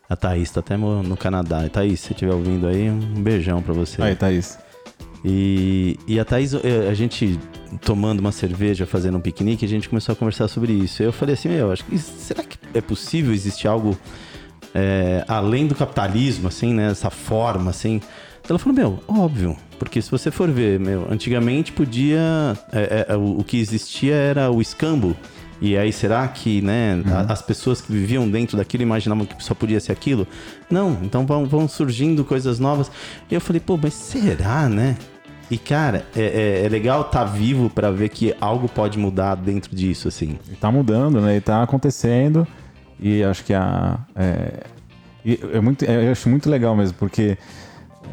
A 0.10 0.15
Thaís 0.15 0.51
tá 0.51 0.60
até 0.60 0.77
no, 0.77 1.01
Canadá. 1.17 1.65
E 1.65 1.69
Thaís, 1.69 2.00
se 2.00 2.07
você 2.07 2.13
estiver 2.13 2.33
ouvindo 2.33 2.67
aí, 2.67 2.89
um 2.89 3.22
beijão 3.22 3.62
pra 3.62 3.74
você. 3.74 4.01
Aí, 4.01 4.15
Thaís. 4.15 4.60
E, 5.25 5.98
e 6.05 6.19
a 6.19 6.25
Thaís, 6.25 6.53
eh, 6.53 6.88
a 6.89 6.93
gente 6.93 7.39
tomando 7.81 8.19
uma 8.19 8.31
cerveja, 8.31 8.86
fazendo 8.86 9.17
um 9.17 9.22
piquenique, 9.22 9.65
a 9.65 9.67
gente 9.67 9.88
começou 9.89 10.13
a 10.13 10.15
conversar 10.15 10.48
sobre 10.48 10.74
isso. 10.74 11.01
Eu 11.01 11.13
falei 11.13 11.33
assim, 11.33 11.50
meu, 11.50 11.72
acho 11.72 11.86
que 11.86 11.98
será 11.98 12.43
que 12.43 12.57
é 12.74 12.81
possível 12.81 13.33
existir 13.33 13.67
algo 13.67 13.98
é, 14.74 15.24
além 15.27 15.68
do 15.68 15.75
capitalismo, 15.75 16.48
assim, 16.48 16.74
né? 16.74 16.92
Essa 16.92 17.10
forma, 17.10 17.70
assim. 17.70 18.01
Ela 18.50 18.60
falou, 18.60 18.75
meu, 18.75 19.00
óbvio. 19.08 19.56
Porque 19.80 20.01
se 20.01 20.10
você 20.12 20.32
for 20.32 20.50
ver, 20.50 20.80
meu, 20.80 21.08
antigamente 21.12 21.72
podia. 21.72 22.20
é, 22.72 23.06
é, 23.10 23.15
o, 23.15 23.39
o 23.39 23.44
que 23.44 23.58
existia 23.58 24.15
era 24.15 24.51
o 24.51 24.62
escambo. 24.62 25.15
E 25.62 25.77
aí, 25.77 25.94
será 25.94 26.27
que, 26.27 26.62
né, 26.62 27.01
a- 27.06 27.32
as 27.32 27.42
pessoas 27.42 27.80
que 27.80 27.89
viviam 27.92 28.27
dentro 28.30 28.58
daquilo 28.58 28.84
imaginavam 28.84 29.25
que 29.25 29.42
só 29.42 29.53
podia 29.53 29.80
ser 29.80 29.94
aquilo? 29.94 30.27
Não, 30.70 30.98
então 31.03 31.25
vão, 31.25 31.46
vão 31.46 31.68
surgindo 31.70 32.25
coisas 32.25 32.60
novas. 32.60 32.92
E 33.32 33.34
eu 33.36 33.39
falei, 33.39 33.62
pô, 33.62 33.77
mas 33.82 33.94
será, 33.94 34.68
né? 34.68 34.98
E, 35.50 35.58
cara, 35.58 36.06
é, 36.15 36.22
é- 36.62 36.65
é 36.65 36.70
legal 36.70 37.01
estar 37.03 37.24
vivo 37.25 37.70
pra 37.70 37.92
ver 37.92 38.10
que 38.10 38.36
algo 38.42 38.68
pode 38.68 38.98
mudar 38.98 39.36
dentro 39.36 39.74
disso, 39.74 40.08
assim. 40.10 40.38
E 40.51 40.56
tá 40.56 40.70
mudando, 40.72 41.22
né? 41.22 41.38
E 41.38 41.42
tá 41.42 41.63
acontecendo. 41.63 42.46
E 43.03 43.22
acho 43.22 43.43
que 43.43 43.53
a. 43.53 44.00
É, 44.15 44.63
é 45.53 45.60
muito, 45.60 45.83
é- 45.83 46.07
eu 46.07 46.12
acho 46.13 46.29
muito 46.29 46.50
legal 46.50 46.74
mesmo, 46.74 46.98
porque 46.98 47.38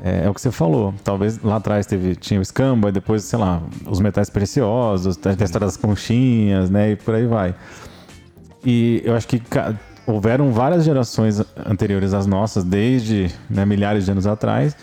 é, 0.02 0.24
é 0.24 0.28
o 0.28 0.34
que 0.34 0.40
você 0.40 0.50
falou. 0.50 0.92
Talvez 1.04 1.40
lá 1.40 1.56
atrás 1.56 1.86
teve, 1.86 2.16
tinha 2.16 2.40
o 2.40 2.42
escambo, 2.42 2.88
e 2.88 2.92
depois, 2.92 3.22
sei 3.22 3.38
lá, 3.38 3.62
os 3.86 4.00
metais 4.00 4.28
preciosos, 4.28 5.16
a 5.24 5.44
história 5.44 5.66
das 5.66 5.76
conchinhas, 5.76 6.68
né? 6.70 6.90
E 6.90 6.96
por 6.96 7.14
aí 7.14 7.24
vai. 7.24 7.54
E 8.64 9.00
eu 9.04 9.14
acho 9.14 9.28
que 9.28 9.40
houveram 10.04 10.52
várias 10.52 10.84
gerações 10.84 11.40
anteriores 11.64 12.12
às 12.12 12.26
nossas, 12.26 12.64
desde 12.64 13.32
né, 13.48 13.64
milhares 13.64 14.04
de 14.04 14.10
anos 14.10 14.26
atrás, 14.26 14.76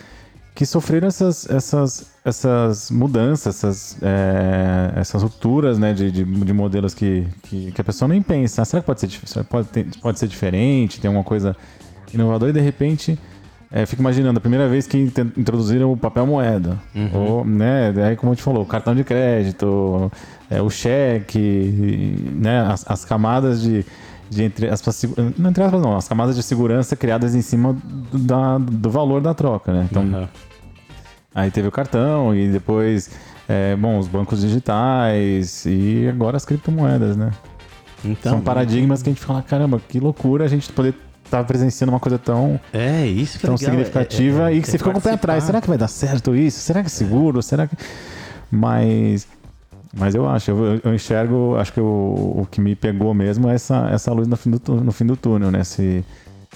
que 0.56 0.66
sofreram 0.66 1.10
essas, 1.10 1.50
essas, 1.50 2.12
essas 2.30 2.92
mudanças, 2.92 3.56
essas, 3.56 3.98
é, 4.02 4.94
essas 5.00 5.24
rupturas 5.24 5.78
né, 5.80 5.94
de, 5.94 6.12
de, 6.12 6.24
de 6.24 6.54
modelos 6.54 6.94
que, 6.94 7.26
que, 7.44 7.72
que 7.72 7.82
a 7.82 7.84
pessoa 7.84 8.08
nem 8.10 8.22
pensa. 8.22 8.62
Ah, 8.62 8.66
será 8.66 8.82
que 8.82 8.86
pode 8.86 9.00
ser, 9.00 9.10
pode, 9.46 9.68
ter- 9.70 9.88
pode 10.02 10.20
ser 10.20 10.28
diferente? 10.28 11.00
Tem 11.00 11.08
alguma 11.10 11.24
coisa 11.24 11.56
inovadora 12.14 12.52
e 12.52 12.54
de 12.54 12.62
repente 12.62 13.18
É, 13.70 13.86
fico 13.86 14.02
imaginando, 14.02 14.38
a 14.38 14.42
primeira 14.42 14.66
vez 14.70 14.88
que 14.88 14.98
introduziram 14.98 15.92
o 15.92 15.98
papel 15.98 16.26
moeda, 16.26 16.78
ou, 17.14 17.44
né, 17.44 17.94
aí 18.08 18.16
como 18.16 18.32
a 18.32 18.34
gente 18.34 18.42
falou, 18.42 18.64
o 18.64 18.66
cartão 18.66 18.96
de 18.96 19.04
crédito, 19.04 20.10
é, 20.50 20.62
o 20.62 20.70
cheque, 20.70 22.16
né, 22.34 22.62
as, 22.62 22.86
as 22.90 23.04
camadas 23.04 23.62
de, 23.62 23.86
de 24.30 24.44
entre 24.44 24.70
as 24.70 24.82
não 25.38 25.50
entre 25.50 25.64
aspas 25.64 25.82
não, 25.82 25.98
as 25.98 26.08
camadas 26.08 26.38
de 26.38 26.44
segurança 26.44 26.96
criadas 26.96 27.36
em 27.36 27.42
cima 27.42 27.76
do, 28.10 28.18
da- 28.18 28.58
do 28.58 28.90
valor 28.90 29.20
da 29.22 29.34
troca, 29.34 29.74
né? 29.74 29.86
Então, 29.92 30.04
Aham. 30.04 30.30
Aí 31.38 31.52
teve 31.52 31.68
o 31.68 31.72
cartão 31.72 32.34
e 32.34 32.48
depois, 32.48 33.12
é, 33.48 33.76
bom, 33.76 34.00
os 34.00 34.08
bancos 34.08 34.42
digitais 34.42 35.64
e 35.68 36.08
agora 36.10 36.36
as 36.36 36.44
criptomoedas, 36.44 37.16
né? 37.16 37.30
Então, 38.04 38.32
São 38.32 38.42
paradigmas 38.42 39.04
que 39.04 39.10
a 39.10 39.14
gente 39.14 39.24
fala, 39.24 39.44
caramba, 39.44 39.80
que 39.88 40.00
loucura 40.00 40.46
a 40.46 40.48
gente 40.48 40.72
poder 40.74 40.96
estar 41.24 41.44
presenciando 41.44 41.94
uma 41.94 42.00
coisa 42.00 42.18
tão, 42.18 42.60
É, 42.74 43.06
isso 43.06 43.38
é 43.38 43.42
tão 43.42 43.54
legal, 43.54 43.70
significativa 43.72 44.50
é- 44.50 44.56
é- 44.56 44.58
e 44.58 44.62
que 44.62 44.68
é 44.68 44.72
você 44.72 44.78
ficou 44.80 44.92
com 44.94 44.98
o 44.98 45.02
pé 45.02 45.12
atrás. 45.12 45.44
Será 45.44 45.62
que 45.62 45.68
vai 45.68 45.78
dar 45.78 45.88
certo 45.88 46.36
isso? 46.36 46.60
Será 46.60 46.82
que 46.82 46.88
é 46.88 46.90
seguro? 46.90 47.40
Será 47.44 47.68
que... 47.68 47.76
Mas... 48.50 49.28
Mas 49.96 50.16
eu 50.16 50.28
acho, 50.28 50.52
eu, 50.52 50.82
eu 50.84 50.94
enxergo, 50.94 51.56
acho 51.58 51.72
que 51.72 51.80
o, 51.80 51.84
o 52.42 52.48
que 52.50 52.60
me 52.60 52.76
pegou 52.76 53.14
mesmo 53.14 53.48
é 53.48 53.54
essa, 53.56 53.90
essa 53.92 54.12
luz 54.12 54.28
no 54.28 54.36
fim 54.36 54.50
do, 54.52 54.60
no 54.76 54.92
fim 54.92 55.06
do 55.06 55.16
túnel, 55.16 55.50
né? 55.52 55.62
Esse, 55.62 56.04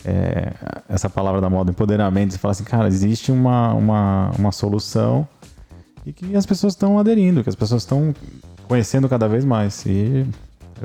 é, 0.05 0.53
essa 0.89 1.09
palavra 1.09 1.39
da 1.41 1.49
moda, 1.49 1.71
empoderamento, 1.71 2.31
você 2.33 2.37
fala 2.37 2.51
assim, 2.51 2.63
cara, 2.63 2.87
existe 2.87 3.31
uma, 3.31 3.73
uma, 3.73 4.31
uma 4.37 4.51
solução 4.51 5.27
e 6.05 6.11
que 6.13 6.35
as 6.35 6.45
pessoas 6.45 6.73
estão 6.73 6.97
aderindo, 6.97 7.43
que 7.43 7.49
as 7.49 7.55
pessoas 7.55 7.83
estão 7.83 8.13
conhecendo 8.67 9.07
cada 9.07 9.27
vez 9.27 9.45
mais. 9.45 9.85
E 9.85 10.25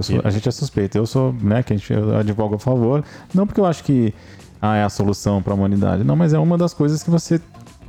sou- 0.01 0.21
a 0.25 0.31
gente 0.31 0.49
é 0.49 0.53
suspeito. 0.53 0.99
Eu 0.99 1.07
sou, 1.07 1.33
né, 1.33 1.63
que 1.63 1.73
a 1.73 1.77
gente 1.77 1.91
eu 1.93 2.17
advogo 2.17 2.57
a 2.57 2.59
favor, 2.59 3.03
não 3.33 3.47
porque 3.47 3.61
eu 3.61 3.67
acho 3.67 3.83
que 3.85 4.13
ah, 4.61 4.77
é 4.77 4.83
a 4.85 4.89
solução 4.89 5.43
para 5.43 5.53
a 5.53 5.57
humanidade, 5.57 6.03
não, 6.05 6.17
mas 6.17 6.33
é 6.35 6.39
uma 6.39 6.59
das 6.59 6.75
coisas 6.75 7.03
que 7.03 7.11
você 7.11 7.41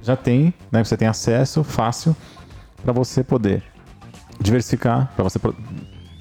já 0.03 0.15
tem, 0.15 0.53
né? 0.71 0.83
Você 0.83 0.95
tem 0.95 1.07
acesso 1.07 1.63
fácil 1.63 2.15
para 2.83 2.93
você 2.93 3.23
poder 3.23 3.63
diversificar, 4.39 5.11
para 5.15 5.23
você 5.23 5.39
pro- 5.39 5.55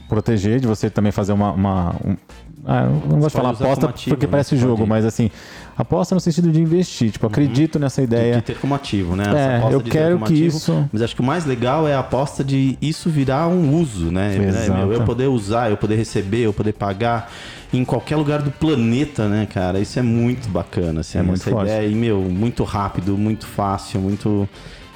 proteger, 0.09 0.61
de 0.61 0.67
você 0.67 0.89
também 0.91 1.13
fazer 1.13 1.33
uma. 1.33 1.53
uma 1.53 1.91
um- 2.05 2.17
ah, 2.67 2.83
eu 2.85 2.91
não 2.91 3.19
gosto 3.21 3.29
de 3.29 3.33
falar 3.37 3.51
aposta 3.51 3.89
porque 4.09 4.27
né? 4.27 4.31
parece 4.31 4.57
jogo, 4.57 4.79
pode- 4.79 4.89
mas 4.89 5.05
assim, 5.05 5.31
aposta 5.77 6.15
no 6.15 6.21
sentido 6.21 6.51
de 6.51 6.61
investir. 6.61 7.11
Tipo, 7.13 7.27
acredito 7.27 7.79
nessa 7.79 8.03
ideia. 8.03 8.37
De 8.37 8.43
ter 8.43 8.59
como 8.59 8.75
ativo, 8.75 9.15
né? 9.15 9.25
É, 9.35 9.57
aposta 9.59 9.75
eu 9.75 9.81
quero 9.81 10.19
que 10.19 10.25
ativo. 10.25 10.57
isso- 10.57 10.89
Mas 10.93 11.03
acho 11.03 11.15
que 11.15 11.21
o 11.21 11.25
mais 11.25 11.45
legal 11.47 11.87
é 11.87 11.95
a 11.95 12.01
aposta 12.01 12.43
de 12.43 12.77
isso 12.81 13.09
virar 13.09 13.47
um 13.49 13.75
uso, 13.81 14.11
né? 14.11 14.37
Exato. 14.37 14.73
Meu, 14.79 14.93
Eu 14.93 15.03
poder 15.05 15.27
usar, 15.29 15.71
eu 15.71 15.77
poder 15.77 15.97
receber, 15.97 16.41
eu 16.43 16.53
poder 16.53 16.73
pagar 16.73 17.31
em 17.73 17.85
qualquer 17.85 18.17
lugar 18.17 18.43
do 18.43 18.51
planeta, 18.51 19.29
né, 19.29 19.47
cara? 19.53 19.79
Isso 19.79 19.99
é 19.99 20.03
muito 20.03 20.49
bacana, 20.49 21.01
assim, 21.01 21.19
É 21.19 21.23
muito 21.23 21.41
essa 21.43 21.51
forte. 21.51 21.69
ideia. 21.71 21.87
E, 21.89 21.95
meu, 21.95 22.21
muito 22.21 22.65
rápido, 22.65 23.17
muito 23.17 23.47
fácil, 23.47 24.01
muito... 24.01 24.49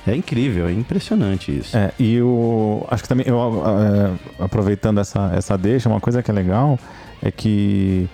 É 0.07 0.17
incrível, 0.17 0.67
é 0.67 0.73
impressionante 0.73 1.57
isso. 1.57 1.77
É, 1.77 1.93
e 1.99 2.23
o. 2.23 2.85
Acho 2.91 3.03
que 3.03 3.09
também, 3.09 3.27
eu, 3.29 3.37
é, 3.39 4.43
aproveitando 4.43 4.99
essa, 4.99 5.31
essa 5.37 5.59
deixa, 5.59 5.91
uma 5.91 6.01
coisa 6.01 6.23
que 6.23 6.31
é 6.31 6.35
legal 6.35 6.79
é 7.23 7.31
que 7.31 8.09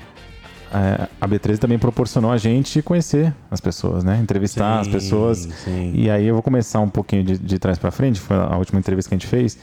é, 0.72 1.06
a 1.20 1.28
B13 1.28 1.58
também 1.58 1.78
proporcionou 1.78 2.30
a 2.32 2.36
gente 2.36 2.82
conhecer 2.82 3.32
as 3.50 3.60
pessoas, 3.60 4.02
né? 4.04 4.18
Entrevistar 4.20 4.80
as 4.80 4.86
Sim, 4.86 4.92
pessoas. 4.92 5.38
sim. 5.64 5.92
E 5.94 6.10
aí 6.10 6.26
eu 6.26 6.34
vou 6.34 6.42
começar 6.42 6.80
um 6.80 6.88
pouquinho 6.88 7.22
de, 7.24 7.38
de 7.38 7.58
trás 7.58 7.78
pra 7.78 7.90
frente, 7.90 8.20
foi 8.20 8.36
a 8.36 8.56
última 8.56 8.78
entrevista 8.78 9.08
que 9.08 9.14
a 9.14 9.18
gente 9.18 9.26
fez, 9.28 9.56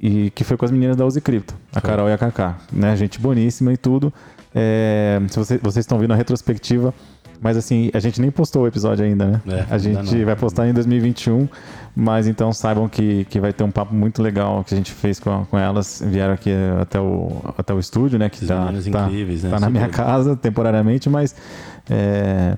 e 0.00 0.30
que 0.30 0.44
foi 0.44 0.56
com 0.56 0.64
as 0.64 0.70
meninas 0.70 0.96
da 0.96 1.04
Uzi 1.04 1.20
Cripto, 1.20 1.54
a 1.74 1.80
Carol 1.80 2.08
e 2.08 2.12
a 2.12 2.18
Kaká, 2.18 2.56
né? 2.72 2.96
Gente 2.96 3.20
boníssima 3.20 3.72
e 3.72 3.76
tudo. 3.76 4.12
É, 4.54 5.20
se 5.28 5.38
você- 5.38 5.58
vocês 5.58 5.82
estão 5.84 5.98
vendo 5.98 6.12
a 6.12 6.16
retrospectiva, 6.16 6.94
mas 7.40 7.56
assim, 7.56 7.90
a 7.94 7.98
gente 8.00 8.20
nem 8.20 8.30
postou 8.30 8.62
o 8.62 8.66
episódio 8.66 9.04
ainda, 9.04 9.26
né? 9.26 9.40
É, 9.48 9.66
a 9.70 9.78
gente 9.78 10.16
não. 10.16 10.24
vai 10.24 10.36
postar 10.36 10.68
em 10.68 10.72
2021, 10.72 11.48
mas 11.94 12.26
então 12.26 12.52
saibam 12.52 12.88
que, 12.88 13.24
que 13.26 13.38
vai 13.40 13.52
ter 13.52 13.64
um 13.64 13.70
papo 13.70 13.94
muito 13.94 14.22
legal 14.22 14.64
que 14.64 14.74
a 14.74 14.76
gente 14.76 14.92
fez 14.92 15.20
com, 15.20 15.44
com 15.46 15.58
elas. 15.58 16.02
Vieram 16.04 16.34
aqui 16.34 16.50
até 16.80 17.00
o, 17.00 17.42
até 17.56 17.72
o 17.72 17.78
estúdio, 17.78 18.18
né? 18.18 18.28
Que 18.28 18.36
Esses 18.36 18.48
tá, 18.48 18.72
tá, 18.92 19.06
incríveis, 19.06 19.44
né? 19.44 19.50
tá 19.50 19.60
na 19.60 19.70
minha 19.70 19.84
Super- 19.86 19.96
casa 19.96 20.36
temporariamente, 20.36 21.08
mas. 21.08 21.34
é, 21.88 22.56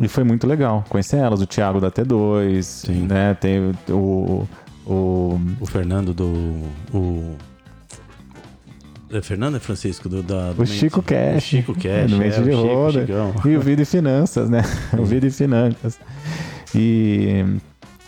e 0.00 0.08
foi 0.08 0.24
muito 0.24 0.46
legal 0.46 0.84
conhecer 0.88 1.16
elas, 1.16 1.42
o 1.42 1.46
Thiago 1.46 1.80
da 1.80 1.90
T2, 1.90 2.62
Sim. 2.62 3.06
né? 3.06 3.34
Tem 3.34 3.72
o. 3.88 4.46
o 4.86 5.40
O 5.60 5.66
Fernando 5.66 6.14
do... 6.14 6.24
O... 6.94 7.36
É 9.12 9.20
Fernando 9.20 9.56
é 9.56 9.60
Francisco 9.60 10.08
do, 10.08 10.22
da, 10.22 10.52
do 10.52 10.62
o 10.62 10.66
Chico 10.66 11.02
Cash. 11.02 11.36
O 11.36 11.40
Chico 11.40 11.74
Cash, 11.74 12.10
do 12.10 12.16
Mente 12.16 12.38
é, 12.38 12.42
de 12.42 12.50
Roda. 12.52 13.06
E 13.44 13.56
o 13.56 13.60
Vida 13.60 13.82
e 13.82 13.84
Finanças, 13.84 14.48
né? 14.48 14.62
o 14.96 15.04
Vida 15.04 15.26
e 15.26 15.30
Finanças. 15.30 15.98
E, 16.74 17.44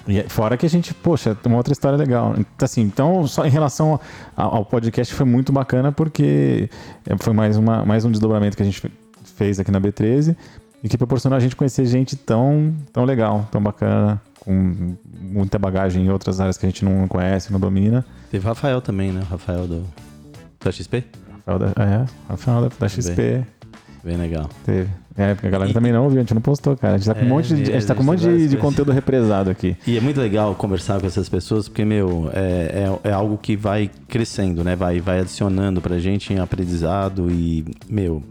e 0.07 0.19
é- 0.21 0.29
fora 0.29 0.57
que 0.57 0.65
a 0.65 0.69
gente, 0.69 0.95
poxa, 0.95 1.35
tem 1.35 1.51
uma 1.51 1.59
outra 1.59 1.73
história 1.73 1.97
legal. 1.99 2.35
Então, 2.39 2.45
Assim, 2.65 2.83
então, 2.83 3.27
só 3.27 3.45
em 3.45 3.51
relação 3.51 3.99
ao, 4.37 4.57
ao 4.57 4.65
podcast 4.65 5.13
foi 5.15 5.27
muito 5.27 5.53
bacana 5.53 5.91
porque 5.91 6.69
é, 7.07 7.17
foi 7.19 7.33
mais, 7.33 7.57
uma, 7.57 7.85
mais 7.85 8.05
um 8.05 8.11
desdobramento 8.11 8.57
que 8.57 8.63
a 8.63 8.67
gente 8.67 8.81
fe- 8.81 8.93
fez 9.37 9.59
aqui 9.59 9.71
na 9.73 9.81
B13 9.81 10.37
e 10.85 10.89
que 10.89 10.97
proporcionou 10.97 11.37
a 11.37 11.41
gente 11.41 11.57
conhecer 11.57 11.85
gente 11.87 12.15
tão, 12.17 12.75
tão 12.93 13.05
legal, 13.05 13.49
tão 13.51 13.61
bacana, 13.63 14.21
com 14.39 14.95
muita 15.21 15.59
bagagem 15.59 16.05
em 16.05 16.11
outras 16.11 16.41
áreas 16.41 16.57
que 16.57 16.67
a 16.67 16.69
gente 16.69 16.85
não 16.85 17.07
conhece, 17.09 17.53
não 17.53 17.59
domina. 17.61 18.05
Teve 18.31 18.47
Rafael 18.47 18.81
também, 18.81 19.11
né? 19.13 19.21
O 19.23 19.31
Rafael 19.31 19.67
do... 19.67 19.85
Da 20.64 20.71
XP? 20.71 21.04
Rafael 21.47 21.59
da, 21.59 21.83
é, 21.83 22.07
Rafael 22.28 22.62
da, 22.62 22.71
da 22.78 22.88
XP. 22.88 23.45
Bem 24.04 24.16
legal. 24.16 24.49
Teve. 24.64 24.88
É, 25.16 25.35
porque 25.35 25.47
a 25.47 25.50
galera 25.50 25.73
também 25.73 25.92
não 25.92 26.04
ouviu, 26.04 26.19
a 26.19 26.23
gente 26.23 26.35
não 26.35 26.40
postou, 26.40 26.76
cara. 26.76 26.95
A 26.95 26.99
gente 26.99 27.07
tá 27.07 27.14
com 27.14 27.21
um 27.21 27.25
É 27.25 27.28
monte 27.28 27.54
de, 27.54 27.71
a 27.71 27.75
gente 27.75 27.87
tá 27.87 27.95
com 27.95 28.02
um 28.02 28.07
monte 28.07 28.21
de, 28.21 28.49
de 28.49 28.57
conteúdo 28.57 28.90
represado 28.92 29.50
aqui. 29.50 29.76
E 29.87 29.97
é 29.97 30.00
muito 30.00 30.21
legal 30.21 30.54
conversar 30.54 31.00
com 31.00 31.07
essas 31.07 31.28
pessoas, 31.28 31.69
porque, 31.69 31.85
meu, 31.85 32.31
é, 32.33 32.88
é, 33.04 33.11
é 33.11 33.12
algo 33.12 33.37
que 33.37 33.54
vai 33.54 33.90
crescendo, 34.09 34.64
né? 34.64 34.75
Vai, 34.75 35.00
vai 35.00 35.21
adicionando 35.21 35.81
pra 35.81 35.99
gente 35.99 36.33
em 36.33 36.38
aprendizado 36.38 37.31
e, 37.31 37.64
meu, 37.88 38.23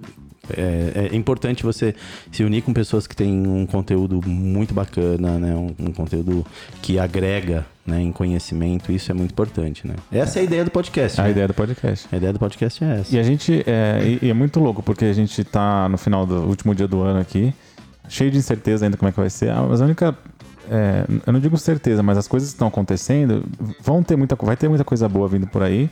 é, 0.58 1.10
é 1.12 1.16
importante 1.16 1.64
você 1.64 1.96
se 2.32 2.44
unir 2.44 2.62
com 2.62 2.74
pessoas 2.74 3.08
que 3.08 3.16
têm 3.16 3.48
um 3.48 3.66
conteúdo 3.66 4.22
muito 4.26 4.74
bacana, 4.74 5.40
né? 5.40 5.56
Um, 5.56 5.88
um 5.88 5.92
conteúdo 5.92 6.46
que 6.82 7.00
agrega 7.00 7.66
né, 7.86 8.02
em 8.02 8.12
conhecimento. 8.12 8.92
Isso 8.92 9.12
é 9.12 9.14
muito 9.14 9.32
importante, 9.32 9.88
né? 9.88 9.96
Essa 10.12 10.40
é 10.40 10.42
a 10.42 10.44
ideia 10.44 10.64
do 10.64 10.72
podcast. 10.72 11.20
A 11.20 11.26
né? 11.26 11.32
ideia 11.32 11.48
do 11.48 11.54
podcast. 11.54 12.08
A 12.12 12.18
ideia 12.18 12.34
do 12.34 12.40
podcast 12.40 12.84
é 12.84 13.00
essa. 13.00 13.16
E 13.16 13.20
a 13.20 13.24
gente, 13.24 13.64
é, 13.66 14.20
e, 14.22 14.30
é 14.30 14.34
muito 14.34 14.60
louco, 14.60 14.82
porque 14.84 15.06
a 15.06 15.14
gente 15.14 15.44
tá 15.44 15.90
no 15.90 15.98
final 15.98 16.26
do 16.26 16.42
último 16.42 16.76
dia 16.76 16.88
do 16.88 17.02
ano 17.02 17.20
aqui, 17.20 17.54
cheio 18.08 18.32
de 18.32 18.38
incerteza 18.38 18.86
ainda 18.86 18.98
como 18.98 19.10
é 19.10 19.12
que 19.12 19.20
vai 19.20 19.30
ser. 19.30 19.50
Ah, 19.50 19.66
Mas 19.68 19.82
a 19.82 19.86
única. 19.86 20.16
é, 20.70 21.06
eu 21.26 21.34
não 21.34 21.40
digo 21.40 21.58
certeza, 21.58 22.04
mas 22.04 22.18
as 22.18 22.28
coisas 22.28 22.50
que 22.50 22.56
estão 22.56 22.68
acontecendo, 22.68 23.44
vão 23.80 24.04
ter 24.04 24.16
muita, 24.16 24.36
vai 24.36 24.56
ter 24.56 24.70
muita 24.70 24.84
coisa 24.84 25.10
boa 25.10 25.28
vindo 25.28 25.48
por 25.48 25.64
aí, 25.64 25.90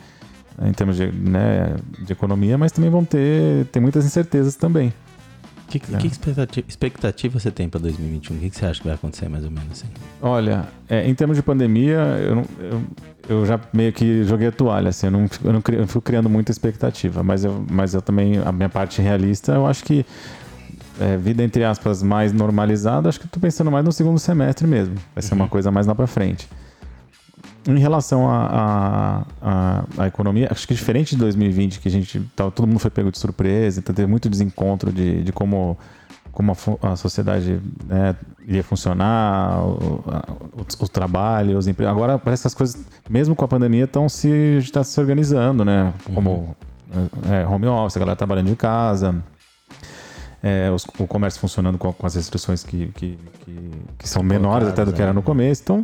em 0.62 0.72
termos 0.74 0.96
de, 0.98 1.12
né, 1.12 1.76
de 2.06 2.12
economia, 2.14 2.58
mas 2.58 2.72
também 2.72 2.90
vão 2.90 3.04
ter, 3.06 3.66
ter 3.68 3.80
muitas 3.80 4.06
incertezas 4.06 4.56
também. 4.56 4.94
Que, 5.68 5.78
que 5.80 6.08
expectativa, 6.08 6.66
expectativa 6.68 7.40
você 7.40 7.52
tem 7.52 7.70
pra 7.70 7.80
2021? 7.80 8.36
O 8.36 8.40
que, 8.40 8.50
que 8.50 8.56
você 8.58 8.66
acha 8.66 8.80
que 8.82 8.88
vai 8.88 8.96
acontecer 8.96 9.30
mais 9.30 9.44
ou 9.46 9.52
menos 9.52 9.72
assim? 9.72 9.86
Olha, 10.20 10.68
é, 10.90 11.08
em 11.08 11.14
termos 11.14 11.38
de 11.38 11.44
pandemia, 11.44 11.98
eu, 12.24 12.36
não- 12.38 12.46
eu, 12.60 12.82
eu 13.30 13.46
já 13.46 13.60
meio 13.72 13.94
que 13.94 14.24
joguei 14.24 14.48
a 14.48 14.52
toalha, 14.52 14.90
assim, 14.90 15.06
eu 15.06 15.12
não, 15.12 15.26
eu 15.44 15.54
não, 15.54 15.62
eu 15.78 15.86
fico 15.88 16.02
criando 16.02 16.28
muita 16.28 16.52
expectativa, 16.52 17.22
mas 17.22 17.44
eu, 17.44 17.64
mas 17.70 17.94
eu 17.94 18.02
também, 18.02 18.40
a 18.44 18.52
minha 18.52 18.68
parte 18.70 19.00
realista, 19.00 19.52
eu 19.54 19.68
acho 19.68 19.84
que 19.84 20.04
é, 21.00 21.16
vida, 21.18 21.44
entre 21.44 21.64
aspas, 21.64 22.02
mais 22.02 22.34
normalizada, 22.34 23.08
acho 23.08 23.20
que 23.20 23.28
eu 23.28 23.30
tô 23.32 23.40
pensando 23.40 23.70
mais 23.70 23.86
no 23.86 23.92
segundo 23.92 24.18
semestre 24.18 24.66
mesmo, 24.66 24.96
vai 25.14 25.22
ser 25.22 25.36
uma 25.36 25.48
coisa 25.48 25.70
mais 25.70 25.86
lá 25.86 25.94
pra 25.94 26.08
frente. 26.08 26.50
Em 27.70 27.80
relação 27.80 28.30
à 28.30 28.48
a, 28.50 29.26
a, 29.42 29.84
a 29.98 30.08
economia, 30.08 30.48
acho 30.52 30.68
que 30.68 30.74
diferente 30.74 31.12
de 31.12 31.18
2020, 31.18 31.80
que 31.80 31.88
a 31.88 31.92
gente 31.92 32.20
tava, 32.36 32.52
todo 32.52 32.68
mundo 32.68 32.80
foi 32.80 32.90
pego 32.90 33.12
de 33.12 33.20
surpresa, 33.20 33.80
então 33.80 33.94
teve 33.94 34.08
muito 34.08 34.30
desencontro 34.30 34.92
de, 34.92 35.24
de 35.24 35.32
como, 35.32 35.78
como 36.32 36.52
a, 36.52 36.92
a 36.92 36.96
sociedade 36.96 37.62
né, 37.88 38.16
iria 38.48 38.64
funcionar, 38.64 39.64
o, 39.64 40.04
o, 40.58 40.84
o 40.84 40.88
trabalho, 40.88 41.58
os 41.58 41.68
empregos. 41.68 41.92
Agora 41.94 42.18
parece 42.18 42.44
que 42.44 42.48
as 42.48 42.56
coisas, 42.56 42.84
mesmo 43.10 43.36
com 43.36 43.46
a 43.46 43.48
pandemia, 43.48 43.84
estão 43.84 44.10
se, 44.10 44.58
está 44.58 44.84
se 44.84 45.00
organizando, 45.00 45.64
né? 45.64 45.94
Como 46.16 46.56
é, 47.30 47.46
home 47.46 47.68
office, 47.68 47.98
a 47.98 48.00
galera 48.00 48.16
trabalhando 48.16 48.48
de 48.48 48.56
casa, 48.56 49.24
é, 50.42 50.72
os- 50.72 50.86
o 50.98 51.06
comércio 51.08 51.40
funcionando 51.40 51.78
com, 51.78 51.92
com 51.92 52.06
as 52.08 52.16
restrições 52.16 52.64
que, 52.64 52.88
que, 52.96 53.18
que, 53.46 53.72
que 54.00 54.10
são 54.10 54.24
menores 54.24 54.68
até 54.68 54.86
do 54.86 54.94
que 54.94 55.02
era 55.02 55.14
no 55.14 55.22
começo. 55.22 55.62
Então, 55.64 55.84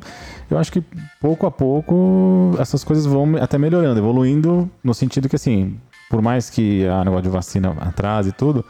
eu 0.49 0.57
acho 0.57 0.71
que 0.71 0.83
pouco 1.19 1.45
a 1.45 1.51
pouco 1.51 2.55
essas 2.59 2.83
coisas 2.83 3.05
vão 3.05 3.35
até 3.41 3.57
melhorando, 3.57 3.99
evoluindo 3.99 4.69
no 4.83 4.93
sentido 4.93 5.27
que, 5.27 5.35
assim, 5.35 5.77
por 6.09 6.21
mais 6.21 6.49
que 6.49 6.87
a 6.87 7.03
negócio 7.03 7.23
de 7.23 7.29
vacina 7.29 7.75
atrase 7.81 8.29
e 8.29 8.31
tudo, 8.31 8.63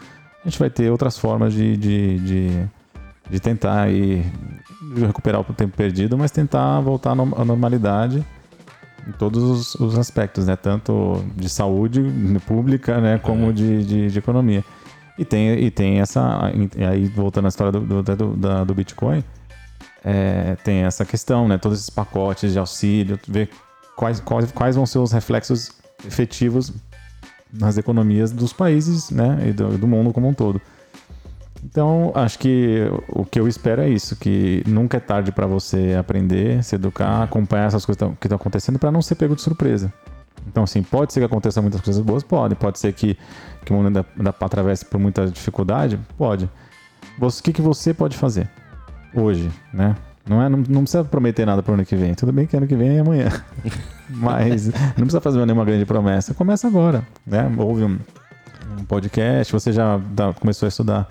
a 0.44 0.50
gente 0.50 0.58
vai 0.60 0.70
ter 0.70 0.90
outras 0.90 1.18
formas 1.18 1.54
de, 1.54 1.76
de, 1.78 2.20
de, 2.20 2.50
de 3.30 3.40
tentar 3.40 3.82
aí 3.82 4.26
recuperar 4.98 5.42
o 5.42 5.44
tempo 5.54 5.76
perdido, 5.76 6.18
mas 6.18 6.32
tentar 6.32 6.80
voltar 6.82 7.12
à 7.12 7.16
norm- 7.16 7.34
à 7.36 7.44
normalidade 7.44 8.26
em 9.08 9.12
todos 9.12 9.44
os, 9.44 9.76
os 9.76 9.98
aspectos, 10.00 10.48
né? 10.48 10.56
Tanto 10.56 11.24
de 11.36 11.48
saúde 11.50 12.02
pública, 12.48 13.00
né? 13.00 13.20
Como 13.20 13.52
de, 13.54 13.84
de, 13.84 14.10
de 14.12 14.18
economia. 14.20 14.64
E 15.18 15.24
tem, 15.24 15.52
e 15.60 15.72
tem 15.72 16.00
essa. 16.02 16.52
Aí, 16.90 17.06
voltando 17.08 17.46
à 17.46 17.48
história 17.50 17.72
do, 17.72 18.04
do, 18.04 18.16
do, 18.16 18.36
da- 18.36 18.64
do 18.64 18.74
Bitcoin, 18.74 19.24
é, 20.04 20.56
tem 20.64 20.80
essa 20.84 21.06
questão, 21.06 21.48
né? 21.48 21.58
Todos 21.58 21.80
esses 21.80 21.90
pacotes 21.90 22.52
de 22.52 22.60
auxílio, 22.60 23.18
ver 23.28 23.50
quais, 23.96 24.20
quais, 24.20 24.52
quais 24.52 24.76
vão 24.76 24.86
ser 24.86 25.00
os 25.00 25.12
reflexos 25.12 25.72
efetivos 26.06 26.74
nas 27.54 27.78
economias 27.78 28.32
dos 28.32 28.52
países, 28.52 29.10
né? 29.10 29.40
E 29.48 29.54
do, 29.54 29.78
do 29.78 29.88
mundo 29.88 30.12
como 30.12 30.28
um 30.28 30.34
todo. 30.34 30.62
Então, 31.64 32.12
acho 32.14 32.38
que 32.38 32.82
o 33.10 33.26
que 33.26 33.40
eu 33.40 33.48
espero 33.48 33.82
é 33.82 33.90
isso, 33.90 34.16
que 34.18 34.62
nunca 34.68 34.98
é 34.98 35.00
tarde 35.00 35.32
para 35.32 35.48
você 35.48 35.96
aprender, 35.98 36.64
se 36.64 36.76
educar, 36.76 37.24
acompanhar 37.24 37.66
essas 37.68 37.84
coisas 37.86 38.08
que 38.20 38.28
estão 38.28 38.36
acontecendo 38.36 38.78
para 38.78 38.92
não 38.92 39.02
ser 39.02 39.16
pego 39.16 39.36
de 39.36 39.42
surpresa. 39.42 39.92
Então, 40.48 40.64
assim, 40.64 40.82
pode 40.84 41.12
ser 41.14 41.20
que 41.22 41.26
aconteça 41.26 41.62
muitas 41.62 41.82
coisas 41.82 42.02
boas? 42.04 42.24
Pode. 42.24 42.56
Pode 42.56 42.80
ser 42.80 42.94
que, 42.94 43.18
que 43.64 43.72
o 43.74 43.76
mundo 43.76 43.88
ainda, 43.88 44.06
ainda 44.18 44.30
atravesse 44.40 44.86
por 44.86 45.00
muita 45.00 45.26
dificuldade? 45.28 46.00
Pode. 46.18 46.50
Você- 47.18 47.40
O 47.40 47.44
que, 47.44 47.54
que 47.54 47.62
você 47.62 47.94
pode 47.94 48.16
fazer 48.18 48.50
hoje, 49.14 49.50
né? 49.74 49.96
Não, 50.28 50.42
é, 50.42 50.50
não, 50.50 50.58
não 50.68 50.82
precisa 50.82 51.04
prometer 51.04 51.46
nada 51.46 51.62
para 51.62 51.72
o 51.72 51.74
ano 51.76 51.86
que 51.86 51.96
vem. 51.96 52.14
Tudo 52.16 52.32
bem 52.32 52.48
que 52.48 52.58
ano 52.58 52.66
que 52.68 52.76
vem 52.76 52.98
é 52.98 53.00
amanhã. 53.00 53.30
Mas 54.10 54.68
não 54.68 54.74
precisa 55.06 55.22
fazer 55.22 55.44
nenhuma 55.46 55.66
grande 55.66 55.86
promessa. 55.86 56.34
Começa 56.34 56.68
agora, 56.68 57.06
né? 57.26 57.52
Houve 57.58 57.84
um, 57.84 58.00
um 58.80 58.86
podcast, 58.86 59.52
você 59.54 59.72
já 59.72 59.98
dá- 60.12 60.34
começou 60.34 60.66
a 60.66 60.70
estudar. 60.70 61.08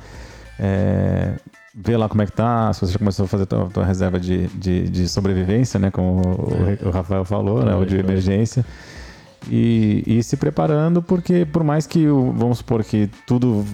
É, 0.59 1.35
vê 1.75 1.97
lá 1.97 2.09
como 2.09 2.23
é 2.23 2.27
que 2.27 2.33
tá, 2.33 2.73
se 2.73 2.81
você 2.81 2.93
já 2.93 2.99
começou 2.99 3.25
a 3.25 3.29
fazer 3.29 3.45
a 3.45 3.47
tua, 3.47 3.67
tua 3.71 3.85
reserva 3.85 4.19
de, 4.21 4.47
de, 4.49 4.89
de 4.89 5.09
sobrevivência, 5.09 5.79
né? 5.79 5.91
Como 5.91 6.21
o, 6.23 6.89
o 6.89 6.91
Rafael 6.91 7.25
falou, 7.25 7.65
né? 7.65 7.75
O 7.75 7.85
de 7.85 7.97
emergência. 7.97 8.65
E, 9.51 10.03
e 10.07 10.23
se 10.23 10.37
preparando, 10.37 11.03
porque 11.03 11.45
por 11.45 11.63
mais 11.63 11.87
que, 11.87 12.07
vamos 12.07 12.59
supor 12.59 12.83
que 12.85 13.11
tudo, 13.27 13.65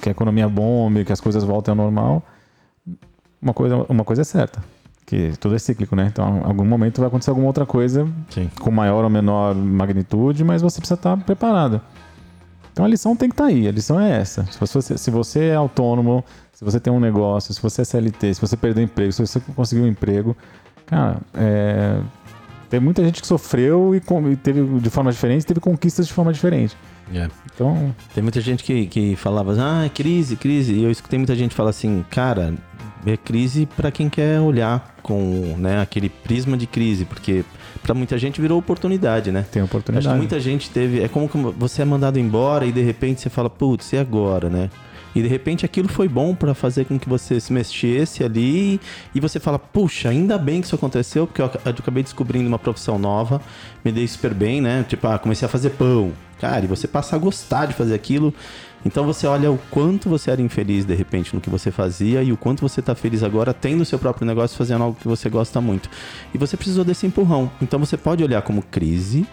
que 0.00 0.08
a 0.08 0.12
economia 0.12 0.48
bombe, 0.48 1.04
que 1.04 1.12
as 1.12 1.20
coisas 1.20 1.44
voltem 1.44 1.72
ao 1.72 1.76
normal, 1.76 2.22
uma 3.40 3.54
coisa, 3.54 3.76
uma 3.88 4.04
coisa 4.04 4.22
é 4.22 4.24
certa, 4.24 4.62
que 5.04 5.32
tudo 5.38 5.54
é 5.54 5.58
cíclico, 5.58 5.94
né? 5.94 6.08
Então, 6.12 6.38
em 6.38 6.44
algum 6.44 6.64
momento 6.64 6.98
vai 7.00 7.08
acontecer 7.08 7.30
alguma 7.30 7.46
outra 7.46 7.64
coisa 7.64 8.08
Sim. 8.30 8.50
com 8.60 8.70
maior 8.70 9.04
ou 9.04 9.10
menor 9.10 9.54
magnitude, 9.54 10.42
mas 10.42 10.62
você 10.62 10.80
precisa 10.80 10.98
estar 10.98 11.16
preparado. 11.18 11.80
Então 12.72 12.84
a 12.84 12.88
lição 12.88 13.16
tem 13.16 13.30
que 13.30 13.32
estar 13.32 13.46
aí, 13.46 13.66
a 13.66 13.72
lição 13.72 13.98
é 13.98 14.10
essa. 14.18 14.44
Se 14.50 14.60
você, 14.60 14.98
se 14.98 15.10
você 15.10 15.44
é 15.46 15.54
autônomo, 15.54 16.22
se 16.52 16.62
você 16.62 16.78
tem 16.78 16.92
um 16.92 17.00
negócio, 17.00 17.54
se 17.54 17.62
você 17.62 17.80
é 17.80 17.84
CLT, 17.86 18.34
se 18.34 18.40
você 18.40 18.54
perdeu 18.54 18.84
emprego, 18.84 19.12
se 19.12 19.26
você 19.26 19.40
conseguiu 19.54 19.84
um 19.86 19.88
emprego, 19.88 20.36
cara, 20.84 21.16
é, 21.32 22.00
tem 22.68 22.80
muita 22.80 23.04
gente 23.04 23.20
que 23.20 23.26
sofreu 23.26 23.94
e, 23.94 23.98
e 24.32 24.36
teve 24.36 24.80
de 24.80 24.90
forma 24.90 25.10
diferente, 25.12 25.46
teve 25.46 25.60
conquistas 25.60 26.06
de 26.06 26.12
forma 26.12 26.32
diferente. 26.32 26.76
É. 27.14 27.28
Então, 27.54 27.94
Tem 28.14 28.22
muita 28.22 28.40
gente 28.40 28.64
que, 28.64 28.86
que 28.86 29.16
falava, 29.16 29.54
ah, 29.58 29.86
é 29.86 29.88
crise, 29.88 30.36
crise. 30.36 30.74
E 30.74 30.82
eu 30.82 30.90
escutei 30.90 31.18
muita 31.18 31.34
gente 31.36 31.54
falar 31.54 31.70
assim, 31.70 32.04
cara, 32.10 32.54
é 33.06 33.16
crise 33.16 33.66
pra 33.76 33.90
quem 33.90 34.08
quer 34.08 34.40
olhar 34.40 34.96
com 35.02 35.54
né, 35.56 35.80
aquele 35.80 36.08
prisma 36.08 36.56
de 36.56 36.66
crise, 36.66 37.04
porque 37.04 37.44
pra 37.82 37.94
muita 37.94 38.18
gente 38.18 38.40
virou 38.40 38.58
oportunidade, 38.58 39.30
né? 39.30 39.46
tem 39.50 39.62
Acho 39.62 39.70
oportunidade. 39.70 40.08
que 40.08 40.16
muita 40.16 40.40
gente 40.40 40.68
teve. 40.70 41.02
É 41.02 41.08
como 41.08 41.28
que 41.28 41.38
você 41.38 41.82
é 41.82 41.84
mandado 41.84 42.18
embora 42.18 42.66
e 42.66 42.72
de 42.72 42.82
repente 42.82 43.20
você 43.20 43.30
fala, 43.30 43.48
putz, 43.48 43.92
e 43.92 43.96
agora, 43.96 44.50
né? 44.50 44.68
E 45.16 45.22
de 45.22 45.28
repente 45.28 45.64
aquilo 45.64 45.88
foi 45.88 46.06
bom 46.08 46.34
pra 46.34 46.52
fazer 46.52 46.84
com 46.84 46.98
que 46.98 47.08
você 47.08 47.40
se 47.40 47.50
mexesse 47.50 48.22
ali 48.22 48.78
e 49.14 49.18
você 49.18 49.40
fala, 49.40 49.58
puxa, 49.58 50.10
ainda 50.10 50.36
bem 50.36 50.60
que 50.60 50.66
isso 50.66 50.74
aconteceu, 50.74 51.26
porque 51.26 51.40
eu 51.40 51.46
ac- 51.46 51.58
eu 51.64 51.70
acabei 51.72 52.02
descobrindo 52.02 52.46
uma 52.46 52.58
profissão 52.58 52.98
nova, 52.98 53.40
me 53.82 53.90
dei 53.90 54.06
super 54.06 54.34
bem, 54.34 54.60
né? 54.60 54.84
Tipo, 54.86 55.06
ah, 55.08 55.18
comecei 55.18 55.46
a 55.46 55.48
fazer 55.48 55.70
pão. 55.70 56.12
Cara, 56.38 56.66
e 56.66 56.68
você 56.68 56.86
passa 56.86 57.16
a 57.16 57.18
gostar 57.18 57.64
de 57.64 57.72
fazer 57.72 57.94
aquilo. 57.94 58.32
Então 58.84 59.06
você 59.06 59.26
olha 59.26 59.50
o 59.50 59.58
quanto 59.70 60.06
você 60.06 60.30
era 60.30 60.42
infeliz 60.42 60.84
de 60.84 60.94
repente 60.94 61.34
no 61.34 61.40
que 61.40 61.48
você 61.48 61.70
fazia 61.70 62.22
e 62.22 62.30
o 62.30 62.36
quanto 62.36 62.60
você 62.60 62.82
tá 62.82 62.94
feliz 62.94 63.22
agora 63.22 63.54
tendo 63.54 63.80
o 63.80 63.84
seu 63.86 63.98
próprio 63.98 64.26
negócio 64.26 64.54
fazendo 64.54 64.84
algo 64.84 64.98
que 65.00 65.08
você 65.08 65.30
gosta 65.30 65.62
muito. 65.62 65.88
E 66.34 66.36
você 66.36 66.58
precisou 66.58 66.84
desse 66.84 67.06
empurrão. 67.06 67.50
Então 67.62 67.80
você 67.80 67.96
pode 67.96 68.22
olhar 68.22 68.42
como 68.42 68.62
crise, 68.62 69.26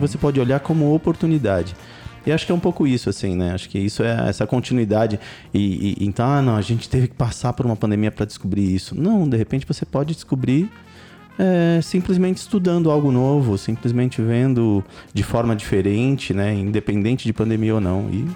você 0.00 0.18
pode 0.18 0.40
olhar 0.40 0.58
como 0.58 0.92
oportunidade. 0.92 1.76
E 2.26 2.32
acho 2.32 2.46
que 2.46 2.52
é 2.52 2.54
um 2.54 2.60
pouco 2.60 2.86
isso, 2.86 3.08
assim, 3.10 3.34
né? 3.36 3.52
Acho 3.52 3.68
que 3.68 3.78
isso 3.78 4.02
é 4.02 4.28
essa 4.28 4.46
continuidade. 4.46 5.18
E, 5.52 5.96
e- 6.00 6.04
então, 6.06 6.26
ah, 6.26 6.40
não, 6.42 6.56
a 6.56 6.60
gente 6.62 6.88
teve 6.88 7.08
que 7.08 7.14
passar 7.14 7.52
por 7.52 7.66
uma 7.66 7.76
pandemia 7.76 8.10
para 8.12 8.24
descobrir 8.24 8.74
isso. 8.74 8.94
Não, 9.00 9.28
de 9.28 9.36
repente 9.36 9.66
você 9.66 9.84
pode 9.84 10.14
descobrir 10.14 10.70
é, 11.38 11.80
simplesmente 11.82 12.36
estudando 12.36 12.90
algo 12.90 13.10
novo, 13.10 13.56
simplesmente 13.56 14.20
vendo 14.20 14.84
de 15.14 15.22
forma 15.22 15.56
diferente, 15.56 16.32
né? 16.34 16.54
Independente 16.54 17.24
de 17.24 17.32
pandemia 17.32 17.74
ou 17.74 17.80
não. 17.80 18.08
E 18.10 18.28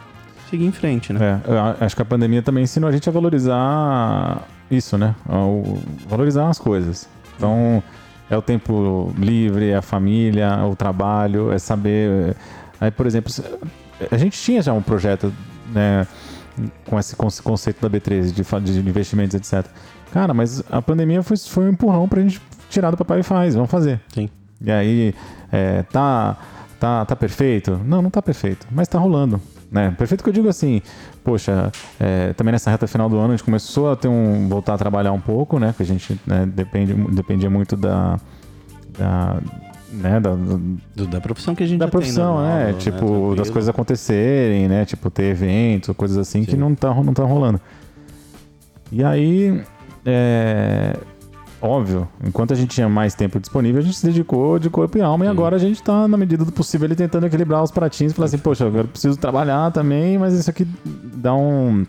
seguir 0.51 0.65
em 0.67 0.73
frente, 0.73 1.13
né? 1.13 1.41
É, 1.47 1.53
a- 1.59 1.77
acho 1.81 1.95
que 1.95 2.03
a 2.03 2.07
pandemia 2.07 2.43
também 2.43 2.65
ensinou 2.65 2.89
a 2.89 2.93
gente 2.93 3.09
a 3.09 3.13
valorizar 3.13 4.47
isso, 4.71 4.97
né? 4.99 5.15
O- 5.29 5.79
valorizar 6.09 6.49
as 6.49 6.59
coisas. 6.59 7.09
Então, 7.37 7.83
é 8.31 8.37
o 8.37 8.43
tempo 8.43 9.13
livre, 9.19 9.69
é 9.71 9.77
a 9.77 9.83
família, 9.83 10.65
o 10.65 10.75
trabalho, 10.75 11.53
é 11.53 11.59
saber. 11.59 12.35
Aí, 12.81 12.91
por 12.91 13.07
exemplo, 13.07 13.33
a 14.11 14.17
gente 14.19 14.41
tinha 14.41 14.61
já 14.63 14.73
um 14.73 14.83
projeto, 14.83 15.33
né? 15.73 16.07
Com 16.87 16.99
esse 16.99 17.15
conce- 17.15 17.43
conceito 17.43 17.87
da 17.87 17.91
B13 17.91 18.33
de, 18.33 18.83
de 18.83 18.89
investimentos, 18.89 19.35
etc. 19.35 19.71
Cara, 20.13 20.33
mas 20.33 20.63
a 20.71 20.81
pandemia 20.81 21.23
foi, 21.23 21.37
foi 21.37 21.65
um 21.65 21.69
empurrão 21.71 22.09
pra 22.09 22.23
gente 22.23 22.41
tirar 22.71 22.91
do 22.91 22.97
papai 22.97 23.21
e 23.21 23.23
faz, 23.23 23.55
vamos 23.55 23.71
fazer. 23.71 24.01
Sim. 24.15 24.31
E 24.61 24.71
aí, 24.71 25.15
é, 25.53 25.83
tá, 25.83 26.37
tá, 26.81 27.05
tá 27.05 27.15
perfeito? 27.15 27.79
Não, 27.85 28.01
não 28.01 28.09
tá 28.11 28.23
perfeito, 28.23 28.67
mas 28.71 28.89
tá 28.89 28.99
rolando. 28.99 29.41
Né? 29.71 29.95
Perfeito 29.99 30.23
que 30.23 30.31
eu 30.31 30.33
digo 30.33 30.49
assim, 30.49 30.81
poxa, 31.25 31.71
é, 31.99 32.33
também 32.33 32.53
nessa 32.53 32.71
reta 32.71 32.87
final 32.87 33.09
do 33.09 33.17
ano 33.19 33.35
a 33.35 33.37
gente 33.37 33.45
começou 33.45 33.91
a 33.91 33.97
ter 33.97 34.09
um. 34.09 34.49
voltar 34.49 34.75
a 34.75 34.79
trabalhar 34.79 35.13
um 35.13 35.21
pouco, 35.21 35.59
né? 35.59 35.69
Porque 35.69 35.83
a 35.83 35.87
gente 35.87 36.19
né, 36.27 36.47
depende, 36.47 36.95
dependia 36.95 37.51
muito 37.51 37.77
da. 37.77 38.17
da 38.97 39.37
né, 39.97 40.21
da, 40.21 40.35
Do- 40.35 41.07
da 41.07 41.21
profissão 41.21 41.55
que 41.55 41.63
a 41.63 41.67
gente 41.67 41.79
da 41.79 41.87
já 41.87 41.91
tem 41.91 41.99
profissão, 41.99 42.35
normal, 42.35 42.45
né? 42.59 42.65
né? 42.67 42.73
Tipo, 42.79 42.99
Tranquilo. 42.99 43.37
das 43.37 43.51
coisas 43.51 43.69
acontecerem, 43.69 44.69
né? 44.69 44.85
Tipo, 44.85 45.11
ter 45.11 45.25
eventos, 45.25 45.95
coisas 45.97 46.17
assim 46.19 46.45
que 46.45 46.53
Sim. 46.53 46.57
não 46.59 46.75
tá, 46.75 46.93
não 46.95 47.13
tá 47.15 47.25
rolando. 47.25 47.61
E 48.93 49.03
aí, 49.03 49.63
é, 50.05 50.97
óbvio, 51.61 52.07
enquanto 52.25 52.53
a 52.53 52.57
gente 52.57 52.71
tinha 52.71 52.89
mais 52.89 53.15
tempo 53.15 53.41
disponível, 53.41 53.81
a 53.81 53.85
gente 53.85 53.97
se 53.97 54.07
dedicou 54.07 54.59
de 54.59 54.71
corpo 54.71 54.97
e 54.99 55.01
alma. 55.01 55.25
E 55.25 55.29
Sim. 55.29 55.33
agora 55.33 55.57
a 55.57 55.59
gente 55.59 55.83
tá, 55.83 56.07
na 56.07 56.17
medida 56.17 56.45
do 56.45 56.53
possível, 56.53 56.85
ali 56.87 56.95
tentando 56.95 57.27
equilibrar 57.27 57.63
os 57.63 57.71
pratinhos 57.71 58.13
e 58.13 58.15
falar 58.17 58.27
assim, 58.27 58.39
poxa, 58.39 58.67
agora 58.67 58.85
eu 58.85 58.89
preciso 58.89 59.19
trabalhar 59.19 59.71
também, 59.73 60.19
mas 60.19 60.35
isso 60.35 60.49
aqui 60.51 60.67
dá 61.15 61.35
um... 61.35 61.85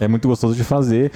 É 0.00 0.08
muito 0.08 0.26
gostoso 0.26 0.54
de 0.56 0.64
fazer. 0.64 1.12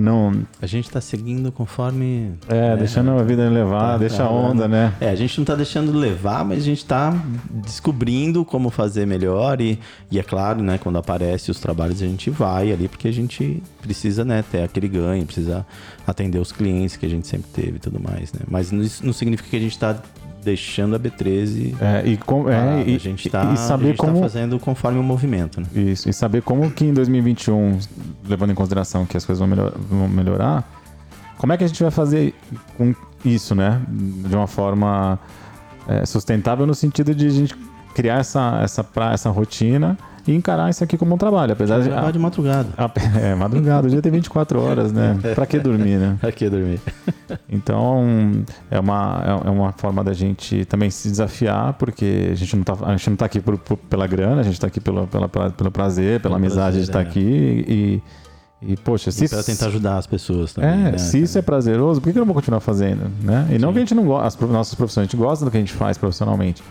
Não, 0.00 0.32
A 0.62 0.66
gente 0.66 0.88
tá 0.88 1.00
seguindo 1.00 1.50
conforme. 1.50 2.32
é, 2.48 2.70
né? 2.70 2.76
deixando 2.76 3.10
a 3.10 3.22
vida 3.24 3.48
levar, 3.50 3.92
Tá, 3.92 3.98
deixa 3.98 4.22
a 4.22 4.30
onda, 4.30 4.68
né? 4.68 4.94
É, 5.00 5.10
a 5.10 5.16
gente 5.16 5.36
não 5.38 5.44
tá 5.44 5.56
deixando 5.56 5.90
levar, 5.90 6.44
mas 6.44 6.58
a 6.58 6.64
gente 6.64 6.84
tá 6.84 7.12
descobrindo 7.50 8.44
como 8.44 8.70
fazer 8.70 9.06
melhor 9.06 9.60
e, 9.60 9.76
e 10.08 10.18
é 10.20 10.22
claro, 10.22 10.62
né, 10.62 10.78
quando 10.78 10.98
aparece 10.98 11.50
os 11.50 11.58
trabalhos 11.58 12.00
a 12.00 12.06
gente 12.06 12.30
vai 12.30 12.70
ali 12.70 12.86
porque 12.86 13.08
a 13.08 13.12
gente 13.12 13.60
precisa, 13.82 14.24
né, 14.24 14.44
ter 14.48 14.62
aquele 14.62 14.86
ganho, 14.86 15.26
precisa 15.26 15.66
atender 16.06 16.38
os 16.38 16.52
clientes 16.52 16.96
que 16.96 17.04
a 17.04 17.08
gente 17.08 17.26
sempre 17.26 17.50
teve 17.50 17.76
e 17.76 17.80
tudo 17.80 17.98
mais, 18.00 18.32
né? 18.32 18.40
Mas 18.48 18.70
isso 18.70 19.04
não 19.04 19.12
significa 19.12 19.48
que 19.50 19.56
a 19.56 19.60
gente 19.60 19.76
tá 19.76 19.96
deixando 20.44 20.94
a 20.96 21.00
B13 21.00 21.74
É, 21.80 22.06
e, 22.06 22.16
com, 22.16 22.48
é, 22.48 22.84
e, 22.86 22.96
a 22.96 22.98
gente 22.98 23.28
tá, 23.28 23.52
e 23.52 23.56
saber 23.56 23.96
tá 23.96 24.04
como 24.06 24.20
fazendo 24.20 24.58
conforme 24.58 24.98
o 24.98 25.02
movimento, 25.02 25.60
né? 25.60 25.66
Isso, 25.74 26.08
e 26.08 26.12
saber 26.12 26.42
como 26.42 26.70
que 26.70 26.84
em 26.84 26.92
2021, 26.94 27.78
levando 28.28 28.50
em 28.52 28.54
consideração 28.54 29.04
que 29.04 29.16
as 29.16 29.24
coisas 29.24 29.40
vão, 29.40 29.48
melhor- 29.48 29.72
vão 29.76 30.08
melhorar, 30.08 30.68
como 31.36 31.52
é 31.52 31.56
que 31.56 31.64
a 31.64 31.66
gente 31.66 31.82
vai 31.82 31.90
fazer 31.90 32.34
com 32.76 32.94
isso, 33.24 33.54
né? 33.54 33.80
De 33.88 34.34
uma 34.34 34.46
forma 34.46 35.18
é, 35.86 36.04
sustentável 36.06 36.66
no 36.66 36.74
sentido 36.74 37.14
de 37.14 37.26
a 37.26 37.30
gente 37.30 37.54
criar 37.94 38.18
essa, 38.18 38.60
essa, 38.62 38.84
pra- 38.84 39.12
essa 39.12 39.30
rotina 39.30 39.96
e 40.28 40.34
encarar 40.34 40.68
isso 40.70 40.84
aqui 40.84 40.96
como 40.98 41.14
um 41.14 41.18
trabalho. 41.18 41.52
Apesar 41.52 41.80
de. 41.80 41.88
De 42.12 42.18
madrugada. 42.18 42.68
a- 42.76 42.90
é, 43.20 43.34
madrugada, 43.34 43.86
o 43.86 43.90
dia 43.90 44.02
tem 44.02 44.12
24 44.12 44.60
horas, 44.62 44.92
né? 44.92 45.18
Pra 45.34 45.46
que 45.46 45.58
dormir, 45.58 45.96
né? 45.98 46.16
Aqui 46.22 46.48
dormir. 46.48 46.80
Então, 47.48 48.44
é 48.70 48.78
uma, 48.78 49.22
é 49.44 49.48
é 49.48 49.50
uma 49.50 49.72
forma 49.72 50.02
da 50.04 50.12
gente 50.12 50.64
também 50.66 50.90
se 50.90 51.08
desafiar, 51.08 51.72
porque 51.74 52.28
a 52.30 52.34
gente 52.34 52.56
não 52.56 52.62
tá, 52.64 52.74
a 52.84 52.90
gente 52.96 53.10
não 53.10 53.16
tá 53.16 53.24
aqui 53.26 53.40
por- 53.40 53.58
por- 53.58 53.76
pela 53.76 54.06
grana, 54.06 54.40
a 54.40 54.44
gente 54.44 54.60
tá 54.60 54.66
aqui 54.66 54.80
pelo, 54.80 55.06
pela, 55.06 55.28
pra- 55.28 55.50
pelo 55.50 55.70
prazer, 55.70 56.20
pela 56.20 56.36
amizade 56.36 56.76
de 56.76 56.82
estar 56.82 57.00
é. 57.00 57.02
aqui. 57.02 57.20
E, 57.68 58.02
e 58.60 58.76
poxa, 58.76 59.10
se, 59.12 59.28
pra 59.28 59.42
tentar 59.42 59.66
ajudar 59.66 59.98
as 59.98 60.06
pessoas 60.06 60.52
também. 60.52 60.70
é, 60.70 60.90
né, 60.92 60.98
se 60.98 61.22
isso 61.22 61.38
é 61.38 61.42
prazeroso, 61.42 62.00
por 62.00 62.06
que 62.08 62.12
que 62.12 62.18
eu 62.18 62.22
não 62.22 62.26
vou 62.26 62.34
continuar 62.34 62.60
fazendo? 62.60 63.08
Né? 63.22 63.46
E 63.52 63.58
não 63.58 63.68
Sim. 63.68 63.72
que 63.74 63.78
a 63.78 63.82
gente 63.82 63.94
não 63.94 64.04
gosta, 64.04 64.44
as 64.44 64.50
nossas 64.50 64.74
profissões, 64.74 65.02
a 65.02 65.06
gente 65.06 65.16
gosta 65.16 65.44
do 65.44 65.50
que 65.50 65.56
a 65.56 65.60
gente 65.60 65.72
faz 65.72 65.96
profissionalmente. 65.96 66.62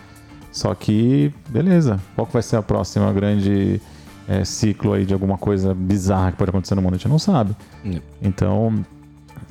Só 0.58 0.74
que, 0.74 1.32
beleza, 1.48 2.00
qual 2.16 2.26
que 2.26 2.32
vai 2.32 2.42
ser 2.42 2.56
a 2.56 2.62
próxima 2.62 3.12
grande 3.12 3.80
é, 4.26 4.44
ciclo 4.44 4.92
aí 4.92 5.04
de 5.04 5.14
alguma 5.14 5.38
coisa 5.38 5.72
bizarra 5.72 6.32
que 6.32 6.38
pode 6.38 6.48
acontecer 6.50 6.74
no 6.74 6.82
mundo? 6.82 6.94
A 6.94 6.96
gente 6.96 7.08
não 7.08 7.18
sabe. 7.18 7.54
É. 7.86 8.00
Então, 8.20 8.84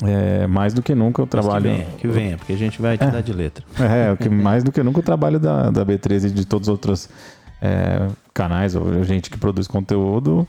é, 0.04 0.46
mais 0.48 0.74
do 0.74 0.82
que 0.82 0.94
nunca 0.94 1.22
eu 1.22 1.26
Mas 1.32 1.32
trabalho. 1.32 1.64
Que 1.64 1.70
venha, 1.70 1.88
que 2.00 2.08
venha, 2.10 2.38
porque 2.38 2.52
a 2.52 2.58
gente 2.58 2.82
vai 2.82 2.98
te 2.98 3.06
dar 3.06 3.22
de 3.22 3.32
letra. 3.32 3.64
É, 3.80 4.12
o 4.12 4.18
que 4.18 4.28
mais 4.30 4.66
do 4.66 4.72
que 4.72 4.84
nunca 4.84 5.00
o 5.00 5.04
trabalho 5.04 5.40
da, 5.40 5.72
da 5.72 5.86
B13 5.86 6.26
e 6.26 6.30
de 6.30 6.46
todos 6.46 6.68
os 6.68 6.72
outros 6.74 7.10
é, 7.62 8.06
canais 8.34 8.76
ou 8.76 9.02
gente 9.06 9.30
que 9.30 9.38
produz 9.38 9.66
conteúdo 9.66 10.46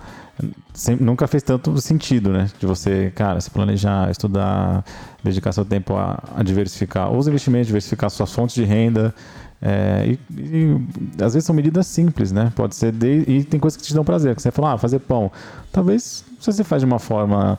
sempre, 0.72 1.04
nunca 1.04 1.26
fez 1.26 1.42
tanto 1.42 1.80
sentido, 1.80 2.30
né? 2.30 2.48
De 2.58 2.66
você, 2.66 3.12
cara, 3.14 3.40
se 3.40 3.50
planejar, 3.50 4.10
estudar, 4.10 4.84
dedicar 5.22 5.52
seu 5.52 5.64
tempo 5.64 5.94
a, 5.94 6.22
a 6.36 6.42
diversificar 6.42 7.10
os 7.10 7.26
investimentos, 7.26 7.66
diversificar 7.66 8.10
suas 8.10 8.32
fontes 8.32 8.54
de 8.54 8.64
renda. 8.64 9.14
É, 9.60 10.06
e, 10.06 10.18
e, 10.36 10.76
às 11.22 11.34
vezes 11.34 11.44
são 11.44 11.54
medidas 11.54 11.86
simples, 11.86 12.30
né? 12.30 12.52
Pode 12.54 12.76
ser 12.76 12.92
de, 12.92 13.24
e 13.26 13.44
tem 13.44 13.58
coisas 13.58 13.76
que 13.76 13.82
te 13.82 13.94
dão 13.94 14.04
prazer. 14.04 14.34
Que 14.34 14.42
você 14.42 14.50
fala, 14.50 14.74
ah, 14.74 14.78
fazer 14.78 15.00
pão. 15.00 15.30
Talvez 15.72 16.24
se 16.40 16.52
você 16.52 16.62
faz 16.62 16.82
de 16.82 16.86
uma 16.86 16.98
forma 16.98 17.58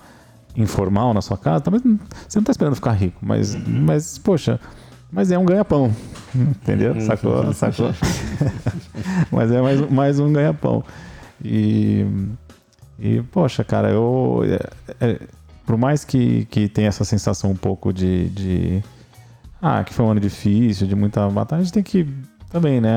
informal 0.56 1.14
na 1.14 1.22
sua 1.22 1.38
casa, 1.38 1.62
talvez 1.64 1.84
você 1.84 2.38
não 2.38 2.42
está 2.42 2.52
esperando 2.52 2.76
ficar 2.76 2.92
rico, 2.92 3.18
mas, 3.22 3.56
mas 3.68 4.18
poxa, 4.18 4.60
mas 5.12 5.32
é 5.32 5.38
um 5.38 5.46
ganha-pão, 5.46 5.94
entendeu? 6.36 6.94
Uhum. 6.94 7.02
Sacou? 7.02 7.54
Sacou? 7.54 7.92
mas 9.32 9.52
é 9.52 9.62
mais, 9.62 9.92
mais 9.92 10.20
um 10.20 10.32
ganha-pão. 10.32 10.84
E, 11.44 12.06
e, 13.00 13.22
poxa, 13.32 13.64
cara, 13.64 13.90
eu. 13.90 14.42
É, 15.00 15.08
é, 15.08 15.20
por 15.66 15.78
mais 15.78 16.04
que, 16.04 16.46
que 16.46 16.68
tenha 16.68 16.88
essa 16.88 17.04
sensação 17.04 17.52
um 17.52 17.56
pouco 17.56 17.94
de, 17.94 18.30
de. 18.30 18.84
Ah, 19.62 19.84
que 19.84 19.94
foi 19.94 20.06
um 20.06 20.12
ano 20.12 20.20
difícil, 20.20 20.88
de 20.88 20.96
muita 20.96 21.28
batalha, 21.30 21.62
a 21.62 21.64
gente 21.64 21.74
tem 21.74 21.84
que 21.84 22.08
também, 22.50 22.82
né? 22.82 22.90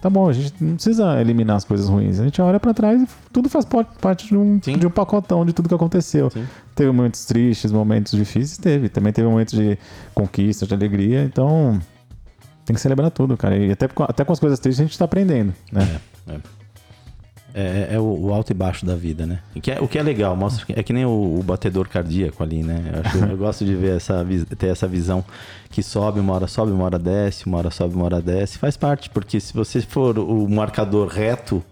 Tá 0.00 0.08
bom, 0.08 0.28
a 0.28 0.32
gente 0.32 0.54
não 0.62 0.74
precisa 0.74 1.20
eliminar 1.20 1.56
as 1.56 1.64
coisas 1.64 1.88
ruins. 1.88 2.20
A 2.20 2.24
gente 2.24 2.40
olha 2.40 2.60
para 2.60 2.72
trás 2.72 3.02
e 3.02 3.08
tudo 3.32 3.48
faz 3.48 3.66
parte 4.00 4.28
de 4.28 4.36
um, 4.36 4.58
de 4.58 4.86
um 4.86 4.90
pacotão 4.90 5.44
de 5.44 5.52
tudo 5.52 5.68
que 5.68 5.74
aconteceu. 5.74 6.30
Sim. 6.30 6.46
Teve 6.74 6.92
momentos 6.92 7.24
tristes, 7.24 7.72
momentos 7.72 8.12
difíceis, 8.12 8.56
teve. 8.56 8.88
Também 8.88 9.12
teve 9.12 9.26
momentos 9.26 9.54
de 9.54 9.76
conquista, 10.14 10.66
de 10.66 10.74
alegria. 10.74 11.24
Então, 11.24 11.80
tem 12.64 12.74
que 12.74 12.80
celebrar 12.80 13.10
tudo, 13.10 13.36
cara. 13.36 13.56
E 13.56 13.72
até, 13.72 13.88
até 14.02 14.24
com 14.24 14.32
as 14.32 14.38
coisas 14.38 14.60
tristes 14.60 14.80
a 14.80 14.86
gente 14.86 14.98
tá 14.98 15.04
aprendendo, 15.06 15.52
né? 15.72 16.00
É, 16.28 16.32
é. 16.34 16.40
É, 17.56 17.90
é 17.92 18.00
o, 18.00 18.02
o, 18.02 18.34
alto 18.34 18.50
e 18.50 18.54
baixo 18.54 18.84
da 18.84 18.96
vida, 18.96 19.24
né? 19.24 19.38
O 19.54 19.60
que 19.60 19.70
é, 19.70 19.80
o 19.80 19.86
que 19.86 19.96
é 19.96 20.02
legal, 20.02 20.34
mostra 20.34 20.66
é 20.70 20.82
que 20.82 20.92
nem 20.92 21.04
o, 21.04 21.38
o 21.38 21.42
batedor 21.44 21.88
cardíaco 21.88 22.42
ali, 22.42 22.64
né? 22.64 22.82
Eu, 22.92 23.00
acho, 23.00 23.18
eu 23.30 23.36
gosto 23.36 23.64
de 23.64 23.76
ver 23.76 23.96
essa, 23.96 24.26
ter 24.58 24.66
essa 24.66 24.88
visão 24.88 25.24
que 25.70 25.80
sobe, 25.80 26.18
uma 26.18 26.32
hora 26.32 26.48
sobe, 26.48 26.72
uma 26.72 26.84
hora 26.84 26.98
desce, 26.98 27.46
uma 27.46 27.58
hora 27.58 27.70
sobe, 27.70 27.94
uma 27.94 28.06
hora 28.06 28.20
desce. 28.20 28.58
Faz 28.58 28.76
parte, 28.76 29.08
porque 29.08 29.38
se 29.38 29.54
você 29.54 29.80
for 29.82 30.18
o 30.18 30.48
marcador 30.48 31.06
reto, 31.06 31.62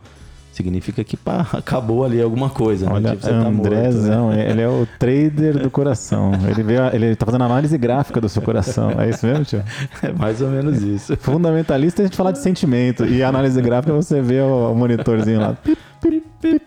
significa 0.53 1.03
que 1.03 1.17
pá, 1.17 1.47
acabou 1.55 2.05
ali 2.05 2.21
alguma 2.21 2.51
coisa. 2.51 2.87
Né? 2.87 2.93
Olha, 2.93 3.11
tipo, 3.11 3.23
tá 3.23 3.31
Andrezão, 3.31 4.31
né? 4.31 4.51
ele 4.51 4.61
é 4.61 4.69
o 4.69 4.87
trader 4.99 5.59
do 5.59 5.71
coração. 5.71 6.33
Ele, 6.49 6.63
veio, 6.63 6.81
ele 6.93 7.17
tá 7.17 7.27
fazendo 7.27 7.45
análise 7.45 7.77
gráfica 7.79 8.21
do 8.21 8.29
seu 8.29 8.43
coração. 8.43 8.91
É 8.99 9.09
isso 9.09 9.27
mesmo, 9.27 9.45
tio? 9.45 9.63
É 10.03 10.13
mais 10.13 10.41
ou 10.41 10.49
menos 10.49 10.83
isso. 10.83 11.17
Fundamentalista 11.21 12.03
é 12.03 12.05
a 12.05 12.07
gente 12.07 12.17
falar 12.17 12.33
de 12.33 12.39
sentimento. 12.39 13.05
E 13.05 13.23
análise 13.23 13.61
gráfica 13.61 13.93
você 13.93 14.21
vê 14.21 14.41
o, 14.41 14.75
monitorzinho 14.75 15.41
lá. 15.41 15.57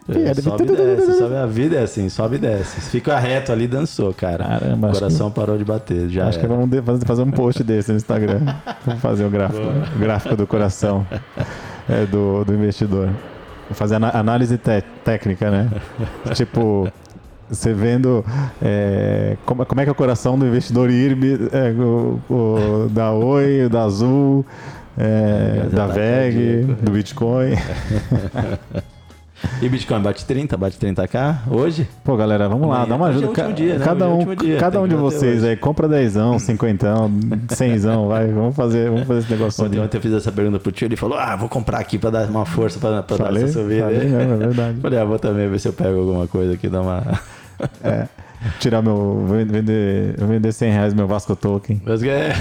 É, 0.08 0.34
sobe 0.34 0.64
e 0.64 0.68
desce, 0.68 1.18
sobe 1.18 1.36
a 1.36 1.46
vida 1.46 1.76
é 1.76 1.84
assim, 1.84 2.08
sobe 2.08 2.36
e 2.38 2.40
desce. 2.40 2.80
Fica 2.90 3.20
reto 3.20 3.52
ali, 3.52 3.68
dançou, 3.68 4.14
cara. 4.14 4.46
Caramba, 4.46 4.88
o 4.88 4.94
coração 4.94 5.30
que... 5.30 5.36
parou 5.36 5.58
de 5.58 5.66
bater. 5.66 6.10
Já 6.10 6.28
acho 6.28 6.40
era. 6.40 6.48
que 6.48 6.54
vamos 6.80 7.04
fazer 7.04 7.24
um 7.24 7.32
post 7.32 7.62
desse 7.62 7.92
no 7.92 7.98
Instagram. 7.98 8.42
Vamos 8.86 9.02
fazer 9.02 9.26
o 9.26 9.30
gráfico, 9.30 9.68
o 9.96 10.00
gráfico 10.00 10.36
do 10.38 10.48
coração 10.48 11.06
é, 11.90 12.06
do, 12.06 12.46
do 12.46 12.54
investidor. 12.54 13.10
Fazer 13.72 13.96
análise 13.96 14.60
técnica, 15.04 15.50
né? 15.50 15.70
tipo, 16.34 16.88
você 17.50 17.74
vendo 17.74 18.24
é, 18.62 19.38
como, 19.46 19.66
como, 19.66 19.82
é 19.82 19.84
que 19.84 19.90
é 19.90 19.92
o 19.92 19.96
coração 19.96 20.38
do 20.38 20.46
investidor 20.46 20.90
IRB, 20.90 21.50
é, 21.52 21.72
o, 21.72 22.20
o, 22.30 22.90
da 22.90 23.12
Oi, 23.12 23.68
da 23.70 23.84
Azul, 23.84 24.46
é, 24.98 25.68
da 25.72 25.88
VEG, 25.88 26.64
do 26.82 26.92
Bitcoin. 26.92 27.56
E 29.62 29.68
Bitcoin 29.68 30.02
bate 30.02 30.26
30, 30.26 30.58
bate 30.58 30.78
30k 30.78 31.40
hoje? 31.50 31.88
Pô, 32.04 32.16
galera, 32.16 32.48
vamos 32.48 32.70
lá, 32.70 32.86
dá 32.86 32.96
uma 32.96 33.08
ajuda. 33.08 33.42
É 33.42 33.52
dia, 33.52 33.78
né? 33.78 33.86
Cada 33.86 34.10
um, 34.10 34.36
dia, 34.36 34.58
cada 34.58 34.82
um 34.82 34.88
de 34.88 34.96
vocês 34.96 35.44
aí, 35.44 35.56
compra 35.58 35.88
10, 35.88 36.14
50, 36.40 36.94
100, 37.50 37.80
vai, 38.08 38.28
vamos 38.28 38.56
fazer, 38.56 38.90
vamos 38.90 39.06
fazer 39.08 39.20
esse 39.20 39.32
negócio. 39.32 39.66
Ontem, 39.66 39.80
ontem 39.80 39.98
eu 39.98 40.02
fiz 40.02 40.14
essa 40.14 40.32
pergunta 40.32 40.60
pro 40.60 40.72
tio, 40.72 40.86
ele 40.86 40.96
falou: 40.96 41.18
"Ah, 41.18 41.36
vou 41.36 41.50
comprar 41.50 41.80
aqui 41.80 41.98
para 41.98 42.10
dar 42.12 42.30
uma 42.30 42.46
força 42.46 42.80
para 42.80 43.02
dar 43.02 43.36
essa 43.36 43.48
subida". 43.48 43.84
Falei, 43.84 44.10
não, 44.10 44.20
é 44.20 44.38
verdade. 44.38 44.80
Falei: 44.80 45.00
"Ah, 45.00 45.06
vou 45.06 45.20
também 45.20 45.50
ver 45.50 45.60
se 45.60 45.68
eu 45.68 45.74
pego 45.74 46.00
alguma 46.00 46.28
coisa 46.28 46.54
aqui, 46.54 46.70
dar 46.70 46.82
uma 46.82 47.04
É 47.84 48.08
tirar 48.60 48.82
meu. 48.82 49.26
Vender, 49.28 50.16
vender 50.18 50.52
100 50.52 50.72
reais 50.72 50.94
meu 50.94 51.08
Vasco 51.08 51.36
Token. 51.36 51.82
É. 52.10 52.34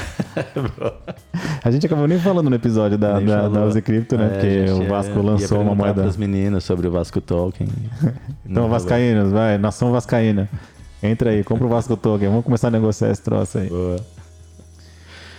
a 1.63 1.71
gente 1.71 1.87
acabou 1.87 2.07
nem 2.07 2.19
falando 2.19 2.51
no 2.51 2.57
episódio 2.57 2.99
da, 2.99 3.19
da, 3.21 3.49
da 3.49 3.65
Uzi 3.65 3.83
Crypto, 3.83 4.17
né? 4.17 4.27
É, 4.27 4.29
Porque 4.29 4.85
o 4.85 4.89
Vasco 4.89 5.21
lançou 5.21 5.61
uma 5.61 5.75
moeda. 5.75 6.05
os 6.05 6.17
meninos 6.17 6.65
sobre 6.65 6.87
o 6.87 6.91
Vasco 6.91 7.21
Token. 7.21 7.69
então, 8.45 8.69
Vascaínos, 8.69 9.33
vai, 9.33 9.59
nação 9.59 9.93
Vascaína. 9.93 10.49
Entra 11.03 11.31
aí, 11.31 11.45
compra 11.45 11.67
o 11.67 11.69
Vasco 11.69 11.97
Token. 11.97 12.29
Vamos 12.29 12.45
começar 12.45 12.69
a 12.69 12.71
negociar 12.71 13.11
esse 13.11 13.23
troço 13.23 13.59
aí. 13.59 13.69
Boa. 13.69 13.97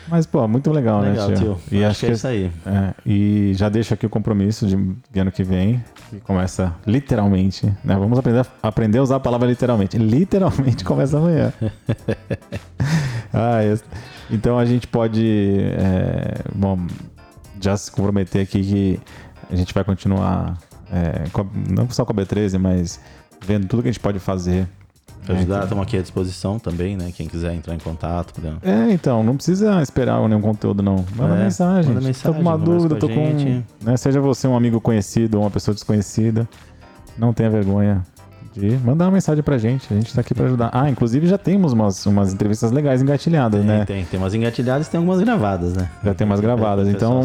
Mas, 0.08 0.26
pô, 0.26 0.48
muito 0.48 0.72
legal, 0.72 1.02
né, 1.02 1.10
legal 1.10 1.30
né, 1.30 1.36
tio? 1.36 1.60
tio? 1.68 1.80
E 1.80 1.84
acho, 1.84 1.92
acho 1.92 2.00
que 2.00 2.06
é 2.06 2.12
isso 2.12 2.28
aí. 2.28 2.52
É, 2.66 2.94
e 3.06 3.52
já 3.56 3.70
deixo 3.70 3.94
aqui 3.94 4.06
o 4.06 4.10
compromisso 4.10 4.68
de, 4.68 4.76
de, 5.12 5.20
ano 5.20 5.32
que 5.32 5.44
vem, 5.44 5.84
que 6.10 6.20
começa 6.20 6.76
literalmente, 6.86 7.66
né? 7.84 7.96
Vamos 7.96 8.20
aprender, 8.20 8.46
aprender 8.62 8.98
a 9.00 9.04
usar 9.04 9.16
a 9.16 9.20
palavra 9.20 9.48
literalmente. 9.48 9.98
Literalmente 9.98 10.84
começa 10.86 11.18
amanhã. 11.18 11.52
ah. 13.34 13.60
Então 14.30 14.58
a 14.58 14.66
gente 14.66 14.88
pode, 14.88 15.26
é, 15.78 16.42
bom, 16.54 16.80
já 17.62 17.76
se 17.78 17.92
comprometer 17.92 18.42
aqui 18.44 18.62
que 18.62 19.00
a 19.52 19.56
gente 19.56 19.74
vai 19.74 19.84
continuar, 19.84 20.58
é, 20.92 21.30
com, 21.32 21.48
não 21.70 21.90
só 21.90 22.06
com 22.06 22.12
a 22.12 22.16
B13, 22.16 22.60
mas 22.60 23.00
vendo 23.44 23.68
tudo 23.68 23.82
que 23.82 23.90
a 23.90 23.92
gente 23.92 24.02
pode 24.02 24.20
fazer 24.20 24.68
Ajudar, 25.28 25.64
estamos 25.64 25.84
aqui 25.84 25.98
à 25.98 26.02
disposição 26.02 26.60
também, 26.60 26.96
né? 26.96 27.12
Quem 27.16 27.28
quiser 27.28 27.54
entrar 27.54 27.74
em 27.74 27.80
contato. 27.80 28.40
Né? 28.42 28.56
É, 28.62 28.92
então, 28.92 29.24
não 29.24 29.36
precisa 29.36 29.82
esperar 29.82 30.20
nenhum 30.28 30.42
conteúdo, 30.42 30.84
não. 30.84 31.04
Manda 31.16 31.36
é, 31.36 31.44
mensagem. 31.44 31.94
Manda 31.94 32.06
mensagem. 32.06 32.24
Tô 32.24 32.34
com 32.34 32.42
uma 32.42 32.58
dúvida, 32.58 32.96
tô 32.96 33.08
com. 33.08 33.64
Né, 33.82 33.98
seja 33.98 34.20
você 34.22 34.48
um 34.48 34.56
amigo 34.56 34.80
conhecido 34.80 35.36
ou 35.36 35.44
uma 35.44 35.52
pessoa 35.52 35.74
desconhecida, 35.74 36.48
não 37.18 37.34
tenha 37.34 37.50
vergonha 37.50 38.04
de 38.54 38.78
mandar 38.78 39.06
uma 39.06 39.12
mensagem 39.12 39.44
pra 39.44 39.58
gente. 39.58 39.92
A 39.94 39.96
gente 39.96 40.14
tá 40.14 40.22
aqui 40.22 40.34
pra 40.34 40.46
ajudar. 40.46 40.70
Ah, 40.72 40.90
inclusive 40.90 41.28
já 41.28 41.38
temos 41.38 41.74
umas, 41.74 42.06
umas 42.06 42.34
entrevistas 42.34 42.72
legais 42.72 43.02
engatilhadas, 43.02 43.60
tem, 43.60 43.68
né? 43.68 43.86
Tem, 43.86 44.06
tem 44.06 44.20
umas 44.20 44.34
engatilhadas 44.34 44.88
e 44.88 44.92
tem 44.92 44.98
algumas 44.98 45.20
gravadas, 45.22 45.74
né? 45.74 45.90
Já 46.04 46.14
tem 46.14 46.26
umas 46.26 46.40
gravadas. 46.40 46.88
então. 46.88 47.22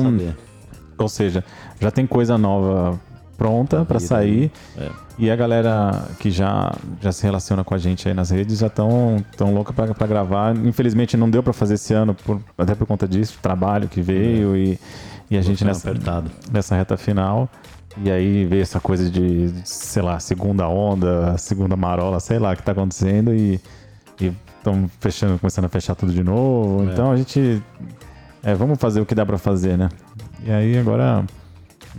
Ou 0.99 1.09
seja, 1.09 1.43
já 1.81 1.91
tem 1.91 2.07
coisa 2.07 2.37
nova 2.37 3.01
pronta 3.39 3.87
para 3.87 3.99
sair. 3.99 4.53
É. 4.77 4.91
E 5.21 5.31
a 5.31 5.37
galera 5.37 6.09
que 6.19 6.31
já, 6.31 6.75
já 6.99 7.13
se 7.13 7.23
relaciona 7.25 7.63
com 7.63 7.75
a 7.75 7.79
gente 7.79 8.09
aí 8.09 8.15
nas 8.15 8.31
redes 8.31 8.59
já 8.59 8.69
estão 8.69 9.23
tão 9.37 9.53
louca 9.53 9.71
para 9.71 10.07
gravar. 10.07 10.57
Infelizmente 10.57 11.15
não 11.15 11.29
deu 11.29 11.43
para 11.43 11.53
fazer 11.53 11.75
esse 11.75 11.93
ano, 11.93 12.15
por, 12.15 12.41
até 12.57 12.75
por 12.75 12.87
conta 12.87 13.07
disso, 13.07 13.39
trabalho 13.43 13.87
que 13.87 14.01
veio 14.01 14.55
é. 14.55 14.59
e, 14.59 14.79
e 15.33 15.37
a 15.37 15.43
gente 15.43 15.63
nessa, 15.63 15.91
apertado. 15.91 16.31
nessa 16.51 16.75
reta 16.75 16.97
final. 16.97 17.51
E 18.03 18.11
aí 18.11 18.47
veio 18.47 18.63
essa 18.63 18.81
coisa 18.81 19.11
de, 19.11 19.53
sei 19.63 20.01
lá, 20.01 20.19
segunda 20.19 20.67
onda, 20.67 21.37
segunda 21.37 21.77
marola, 21.77 22.19
sei 22.19 22.39
lá 22.39 22.55
o 22.55 22.57
que 22.57 22.63
tá 22.63 22.73
acontecendo 22.73 23.35
e 23.35 23.61
estão 24.59 24.91
fechando, 25.01 25.39
começando 25.39 25.67
a 25.67 25.69
fechar 25.69 25.95
tudo 25.95 26.13
de 26.13 26.25
novo. 26.25 26.89
É. 26.89 26.93
Então 26.93 27.13
a 27.13 27.17
gente. 27.17 27.63
É, 28.43 28.55
vamos 28.55 28.79
fazer 28.79 29.03
o 29.03 29.07
que 29.07 29.15
dá 29.15 29.27
para 29.27 29.37
fazer, 29.37 29.77
né? 29.77 29.91
E 30.47 30.51
aí 30.51 30.79
agora 30.79 31.27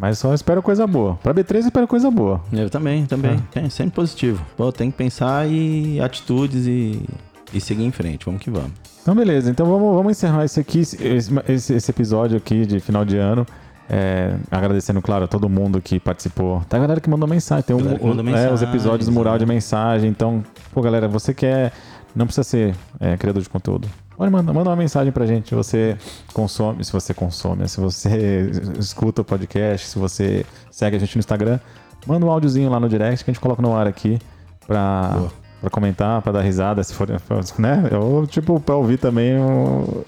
mas 0.01 0.17
só 0.17 0.33
espero 0.33 0.63
coisa 0.63 0.87
boa. 0.87 1.13
Pra 1.21 1.31
B3 1.31 1.53
eu 1.53 1.59
espero 1.59 1.87
coisa 1.87 2.09
boa. 2.09 2.41
Eu 2.51 2.71
também, 2.71 3.05
também. 3.05 3.39
É. 3.53 3.69
sempre 3.69 3.93
positivo. 3.93 4.43
Pô, 4.57 4.71
tem 4.71 4.89
que 4.89 4.97
pensar 4.97 5.47
e 5.47 6.01
atitudes 6.01 6.65
e, 6.65 7.07
e 7.53 7.61
seguir 7.61 7.83
em 7.83 7.91
frente. 7.91 8.25
Vamos 8.25 8.41
que 8.41 8.49
vamos. 8.49 8.71
Então, 8.99 9.13
beleza. 9.13 9.51
Então 9.51 9.67
vamos, 9.67 9.95
vamos 9.95 10.17
encerrar 10.17 10.43
esse 10.43 10.59
aqui, 10.59 10.79
esse, 10.79 11.31
esse 11.47 11.91
episódio 11.91 12.35
aqui 12.35 12.65
de 12.65 12.79
final 12.79 13.05
de 13.05 13.17
ano. 13.17 13.45
É, 13.87 14.37
agradecendo, 14.49 15.03
claro, 15.03 15.25
a 15.25 15.27
todo 15.27 15.47
mundo 15.47 15.79
que 15.79 15.99
participou. 15.99 16.63
Tem 16.67 16.79
a 16.79 16.81
galera 16.81 16.99
que 16.99 17.09
mandou 17.09 17.29
mensagem. 17.29 17.63
Tem 17.63 17.75
um, 17.75 17.79
o, 17.79 18.23
mensagem, 18.23 18.49
é, 18.49 18.53
os 18.53 18.63
episódios 18.63 19.07
mural 19.07 19.37
de 19.37 19.45
mensagem. 19.45 20.09
Então, 20.09 20.43
pô, 20.73 20.81
galera, 20.81 21.07
você 21.07 21.31
quer. 21.31 21.73
Não 22.15 22.25
precisa 22.25 22.43
ser 22.43 22.75
é, 22.99 23.15
criador 23.17 23.41
de 23.41 23.49
conteúdo. 23.49 23.87
Pode 24.17 24.31
mandar, 24.31 24.53
manda 24.53 24.69
uma 24.69 24.75
mensagem 24.75 25.11
pra 25.11 25.25
gente. 25.25 25.49
Se 25.49 25.55
você 25.55 25.97
consome, 26.33 26.83
se 26.83 26.91
você 26.91 27.13
consome, 27.13 27.67
se 27.67 27.79
você 27.79 28.51
escuta 28.77 29.21
o 29.21 29.25
podcast, 29.25 29.87
se 29.87 29.97
você 29.97 30.45
segue 30.69 30.95
a 30.95 30.99
gente 30.99 31.15
no 31.15 31.19
Instagram, 31.19 31.59
manda 32.05 32.25
um 32.25 32.29
áudiozinho 32.29 32.69
lá 32.69 32.79
no 32.79 32.87
direct 32.87 33.23
que 33.23 33.31
a 33.31 33.33
gente 33.33 33.41
coloca 33.41 33.61
no 33.61 33.75
ar 33.75 33.87
aqui 33.87 34.19
pra, 34.67 35.23
pra 35.59 35.69
comentar, 35.69 36.21
pra 36.21 36.31
dar 36.31 36.41
risada, 36.41 36.83
se 36.83 36.93
for, 36.93 37.07
né? 37.57 37.89
Ou 37.99 38.27
tipo, 38.27 38.59
pra 38.59 38.75
ouvir 38.75 38.97
também 38.97 39.39
o. 39.39 40.05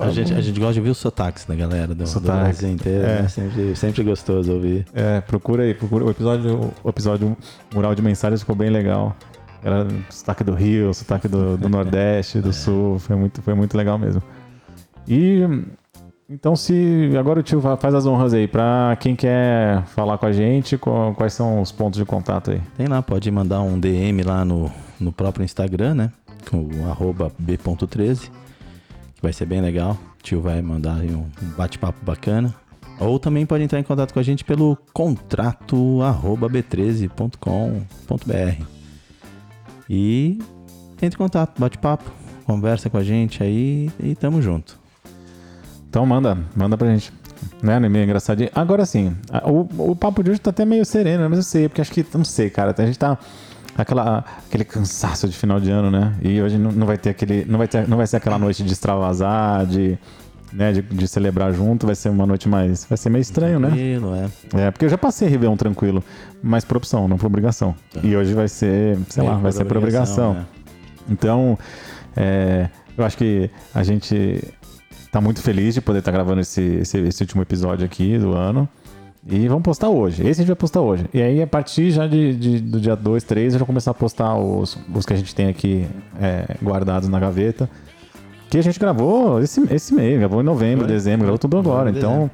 A 0.00 0.10
gente, 0.10 0.32
a 0.32 0.40
gente 0.40 0.58
gosta 0.58 0.72
de 0.72 0.80
ouvir 0.80 0.90
os 0.90 0.98
sotaques 0.98 1.44
da 1.44 1.54
galera 1.54 1.94
do, 1.94 2.06
Sotaque. 2.06 2.38
do 2.38 2.44
Brasil 2.44 2.70
inteiro, 2.70 3.04
é. 3.04 3.22
né? 3.22 3.28
sempre, 3.28 3.76
sempre 3.76 4.02
gostoso 4.02 4.50
ouvir. 4.50 4.86
É, 4.94 5.20
procura 5.20 5.62
aí, 5.62 5.74
procura. 5.74 6.06
O 6.06 6.10
episódio, 6.10 6.72
o 6.82 6.88
episódio 6.88 7.36
Mural 7.72 7.94
de 7.94 8.00
Mensagens 8.00 8.40
ficou 8.40 8.56
bem 8.56 8.70
legal. 8.70 9.14
Era 9.64 9.86
sotaque 10.10 10.44
do 10.44 10.52
Rio, 10.54 10.92
sotaque 10.92 11.26
do, 11.26 11.56
do 11.56 11.68
Nordeste, 11.70 12.38
do 12.40 12.50
é. 12.50 12.52
Sul. 12.52 12.98
Foi 12.98 13.16
muito, 13.16 13.40
foi 13.42 13.54
muito 13.54 13.74
legal 13.76 13.98
mesmo. 13.98 14.22
E 15.08 15.40
Então, 16.28 16.54
se 16.56 17.10
agora 17.18 17.40
o 17.40 17.42
tio 17.42 17.60
fa- 17.60 17.76
faz 17.76 17.94
as 17.94 18.06
honras 18.06 18.32
aí, 18.34 18.46
pra 18.46 18.96
quem 19.00 19.16
quer 19.16 19.82
falar 19.86 20.18
com 20.18 20.26
a 20.26 20.32
gente, 20.32 20.78
quais 21.16 21.32
são 21.34 21.60
os 21.62 21.72
pontos 21.72 21.98
de 21.98 22.04
contato 22.04 22.50
aí? 22.50 22.60
Tem 22.76 22.86
lá, 22.86 23.00
pode 23.02 23.30
mandar 23.30 23.60
um 23.62 23.78
DM 23.80 24.22
lá 24.22 24.44
no, 24.44 24.70
no 25.00 25.12
próprio 25.12 25.44
Instagram, 25.44 25.94
né? 25.94 26.12
Com 26.50 26.58
o 26.58 26.90
arroba 26.90 27.32
b.13, 27.38 28.30
que 29.14 29.22
vai 29.22 29.32
ser 29.32 29.46
bem 29.46 29.60
legal. 29.62 29.92
O 30.18 30.22
tio 30.22 30.40
vai 30.42 30.60
mandar 30.62 30.96
aí 31.00 31.10
um, 31.14 31.26
um 31.42 31.48
bate-papo 31.56 31.98
bacana. 32.04 32.54
Ou 33.00 33.18
também 33.18 33.44
pode 33.44 33.64
entrar 33.64 33.80
em 33.80 33.82
contato 33.82 34.12
com 34.12 34.20
a 34.20 34.22
gente 34.22 34.44
pelo 34.44 34.78
contrato 34.92 36.00
arroba 36.02 36.48
b13.com.br. 36.48 38.73
E 39.88 40.38
entre 41.02 41.16
em 41.16 41.18
contato, 41.18 41.58
bate-papo, 41.58 42.10
conversa 42.46 42.88
com 42.88 42.96
a 42.96 43.02
gente 43.02 43.42
aí 43.42 43.90
e 44.00 44.14
tamo 44.14 44.40
junto. 44.40 44.78
Então 45.88 46.04
manda, 46.06 46.38
manda 46.56 46.76
pra 46.76 46.88
gente. 46.88 47.12
Né, 47.62 47.76
é 47.76 47.88
meio 47.88 48.04
engraçadinho. 48.04 48.48
Agora 48.54 48.86
sim, 48.86 49.14
o, 49.44 49.90
o 49.90 49.96
papo 49.96 50.22
de 50.22 50.30
hoje 50.30 50.40
tá 50.40 50.50
até 50.50 50.64
meio 50.64 50.84
sereno, 50.84 51.28
mas 51.28 51.38
eu 51.38 51.42
sei, 51.42 51.68
porque 51.68 51.80
acho 51.80 51.92
que, 51.92 52.04
não 52.14 52.24
sei, 52.24 52.48
cara, 52.48 52.74
a 52.76 52.86
gente 52.86 52.98
tá 52.98 53.18
aquela, 53.76 54.24
aquele 54.46 54.64
cansaço 54.64 55.28
de 55.28 55.36
final 55.36 55.60
de 55.60 55.70
ano, 55.70 55.90
né? 55.90 56.16
E 56.22 56.40
hoje 56.40 56.56
não, 56.56 56.72
não 56.72 56.86
vai 56.86 56.96
ter 56.96 57.10
aquele, 57.10 57.44
não 57.44 57.58
vai 57.58 57.68
ter, 57.68 57.86
não 57.88 57.96
vai 57.96 58.06
ser 58.06 58.16
aquela 58.16 58.38
noite 58.38 58.62
de 58.62 58.72
extravasar, 58.72 59.66
de, 59.66 59.98
né, 60.54 60.72
de, 60.72 60.82
de 60.82 61.08
celebrar 61.08 61.52
junto, 61.52 61.84
vai 61.86 61.94
ser 61.94 62.08
uma 62.10 62.24
noite 62.26 62.48
mais, 62.48 62.84
vai 62.84 62.96
ser 62.96 63.10
meio 63.10 63.22
estranho, 63.22 63.58
né? 63.58 63.68
Tranquilo, 63.68 64.14
é. 64.14 64.28
É, 64.66 64.70
porque 64.70 64.84
eu 64.84 64.88
já 64.88 64.96
passei 64.96 65.28
Réveillon 65.28 65.56
tranquilo, 65.56 66.02
mas 66.42 66.64
por 66.64 66.76
opção, 66.76 67.08
não 67.08 67.18
por 67.18 67.26
obrigação. 67.26 67.74
E 68.02 68.16
hoje 68.16 68.32
vai 68.34 68.48
ser, 68.48 68.96
sei 69.08 69.22
lá, 69.22 69.30
Meio 69.32 69.42
vai 69.42 69.52
ser 69.52 69.64
por 69.64 69.76
obrigação. 69.76 70.34
né? 70.34 70.46
Então, 71.10 71.58
é, 72.16 72.68
eu 72.96 73.04
acho 73.04 73.16
que 73.16 73.50
a 73.74 73.82
gente 73.82 74.42
tá 75.10 75.20
muito 75.20 75.40
feliz 75.42 75.74
de 75.74 75.80
poder 75.80 75.98
estar 76.00 76.10
gravando 76.12 76.40
esse, 76.40 76.60
esse, 76.62 76.98
esse 76.98 77.22
último 77.22 77.42
episódio 77.42 77.84
aqui 77.84 78.16
do 78.18 78.32
ano. 78.34 78.68
E 79.26 79.48
vamos 79.48 79.62
postar 79.62 79.88
hoje. 79.88 80.20
Esse 80.22 80.40
a 80.40 80.42
gente 80.42 80.48
vai 80.48 80.56
postar 80.56 80.82
hoje. 80.82 81.06
E 81.14 81.22
aí, 81.22 81.40
a 81.40 81.46
partir 81.46 81.90
já 81.90 82.06
de, 82.06 82.34
de- 82.36 82.60
do 82.60 82.78
dia 82.78 82.94
2, 82.94 83.24
3, 83.24 83.46
eu 83.46 83.50
já 83.52 83.58
vou 83.58 83.66
começar 83.66 83.90
a 83.92 83.94
postar 83.94 84.36
os, 84.36 84.78
os 84.94 85.06
que 85.06 85.14
a 85.14 85.16
gente 85.16 85.34
tem 85.34 85.48
aqui 85.48 85.86
é, 86.20 86.56
guardados 86.62 87.08
na 87.08 87.18
gaveta. 87.18 87.68
Que 88.54 88.58
a 88.60 88.62
gente 88.62 88.78
gravou 88.78 89.40
esse, 89.42 89.60
esse 89.74 89.92
mês, 89.92 90.16
gravou 90.16 90.40
em 90.40 90.44
novembro, 90.44 90.84
Foi. 90.84 90.94
dezembro, 90.94 91.22
gravou 91.22 91.38
tudo 91.40 91.58
agora. 91.58 91.86
Novembro, 91.86 91.98
Então, 91.98 92.30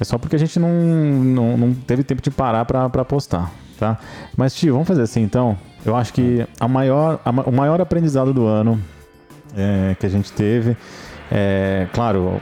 é 0.00 0.02
só 0.02 0.16
porque 0.16 0.34
a 0.34 0.38
gente 0.38 0.58
não, 0.58 0.70
não, 0.70 1.58
não 1.58 1.74
teve 1.74 2.02
tempo 2.02 2.22
de 2.22 2.30
parar 2.30 2.64
pra, 2.64 2.88
pra 2.88 3.04
postar, 3.04 3.52
tá? 3.78 3.98
Mas, 4.34 4.54
tio, 4.54 4.72
vamos 4.72 4.88
fazer 4.88 5.02
assim 5.02 5.20
então. 5.20 5.58
Eu 5.84 5.94
acho 5.94 6.14
que 6.14 6.42
a 6.58 6.66
maior, 6.66 7.20
a 7.22 7.30
o 7.30 7.52
maior 7.52 7.82
aprendizado 7.82 8.32
do 8.32 8.46
ano 8.46 8.80
é, 9.54 9.94
que 10.00 10.06
a 10.06 10.08
gente 10.08 10.32
teve, 10.32 10.74
é, 11.30 11.86
claro, 11.92 12.40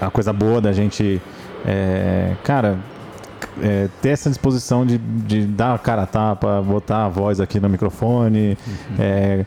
a 0.00 0.10
coisa 0.10 0.32
boa 0.32 0.60
da 0.60 0.72
gente, 0.72 1.22
é, 1.64 2.32
cara, 2.42 2.76
é, 3.62 3.88
ter 4.02 4.08
essa 4.08 4.28
disposição 4.28 4.84
de, 4.84 4.98
de 4.98 5.46
dar 5.46 5.74
a 5.74 5.78
cara 5.78 6.02
a 6.02 6.06
tapa, 6.06 6.60
botar 6.60 7.04
a 7.04 7.08
voz 7.08 7.38
aqui 7.38 7.60
no 7.60 7.68
microfone, 7.68 8.58
é, 8.98 9.46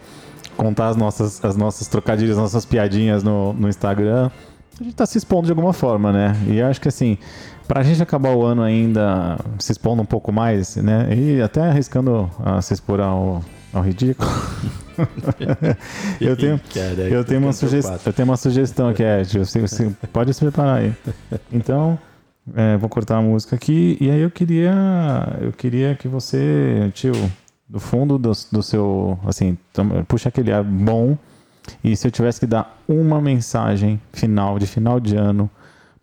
contar 0.58 0.90
as 0.90 0.98
nossas, 0.98 1.44
as 1.46 1.56
nossas 1.56 1.88
trocadilhas, 1.88 2.38
as 2.38 2.44
nossas 2.44 2.66
piadinhas 2.66 3.24
no, 3.24 3.54
no 3.54 3.70
Instagram. 3.70 4.30
A 4.80 4.84
gente 4.84 4.96
tá 4.96 5.06
se 5.06 5.18
expondo 5.18 5.46
de 5.46 5.52
alguma 5.52 5.74
forma, 5.74 6.12
né? 6.12 6.36
E 6.48 6.58
eu 6.58 6.68
acho 6.68 6.82
que 6.82 6.88
assim, 6.88 7.18
pra 7.68 7.84
gente 7.84 8.02
acabar 8.02 8.36
o 8.36 8.44
ano 8.44 8.62
ainda 8.62 9.38
se 9.60 9.72
expondo 9.72 10.02
um 10.02 10.06
pouco 10.06 10.32
mais, 10.32 10.76
né? 10.76 11.08
E 11.16 11.42
até 11.42 11.62
arriscando 11.62 12.30
a 12.44 12.62
se 12.62 12.74
expor 12.74 13.00
ao, 13.00 13.44
ao 13.74 13.82
ridículo. 13.82 14.30
eu 16.22 16.36
tenho, 16.36 16.60
Caraca, 16.74 17.02
eu 17.02 17.24
tenho 17.24 17.42
uma 17.42 17.54
sugestão, 17.54 18.00
eu 18.06 18.14
tenho 18.14 18.28
uma 18.28 18.38
sugestão 18.38 18.94
que 18.94 19.04
é, 19.04 19.24
tio, 19.24 19.46
você, 19.46 19.62
você 19.62 19.92
pode 20.12 20.34
se 20.34 20.40
preparar 20.40 20.80
aí. 20.80 20.94
Então, 21.52 21.98
é, 22.56 22.78
vou 22.78 22.90
cortar 22.90 23.18
a 23.18 23.22
música 23.22 23.56
aqui 23.56 23.98
e 24.00 24.10
aí 24.10 24.22
eu 24.22 24.32
queria, 24.32 24.74
eu 25.42 25.52
queria 25.52 25.96
que 25.96 26.08
você, 26.08 26.90
tio, 26.94 27.14
do 27.70 27.80
fundo 27.80 28.18
do, 28.18 28.32
do 28.52 28.64
seu, 28.64 29.20
assim, 29.26 29.58
puxa 30.08 30.30
aquele 30.30 30.52
ar 30.52 30.64
bom 30.64 31.18
e 31.84 31.96
se 31.98 32.08
eu 32.08 32.12
tivesse 32.12 32.40
que 32.40 32.48
dar 32.48 32.82
uma 32.88 33.22
mensagem 33.22 34.02
final 34.14 34.58
de 34.58 34.66
final 34.66 35.00
de 35.00 35.16
ano 35.16 35.50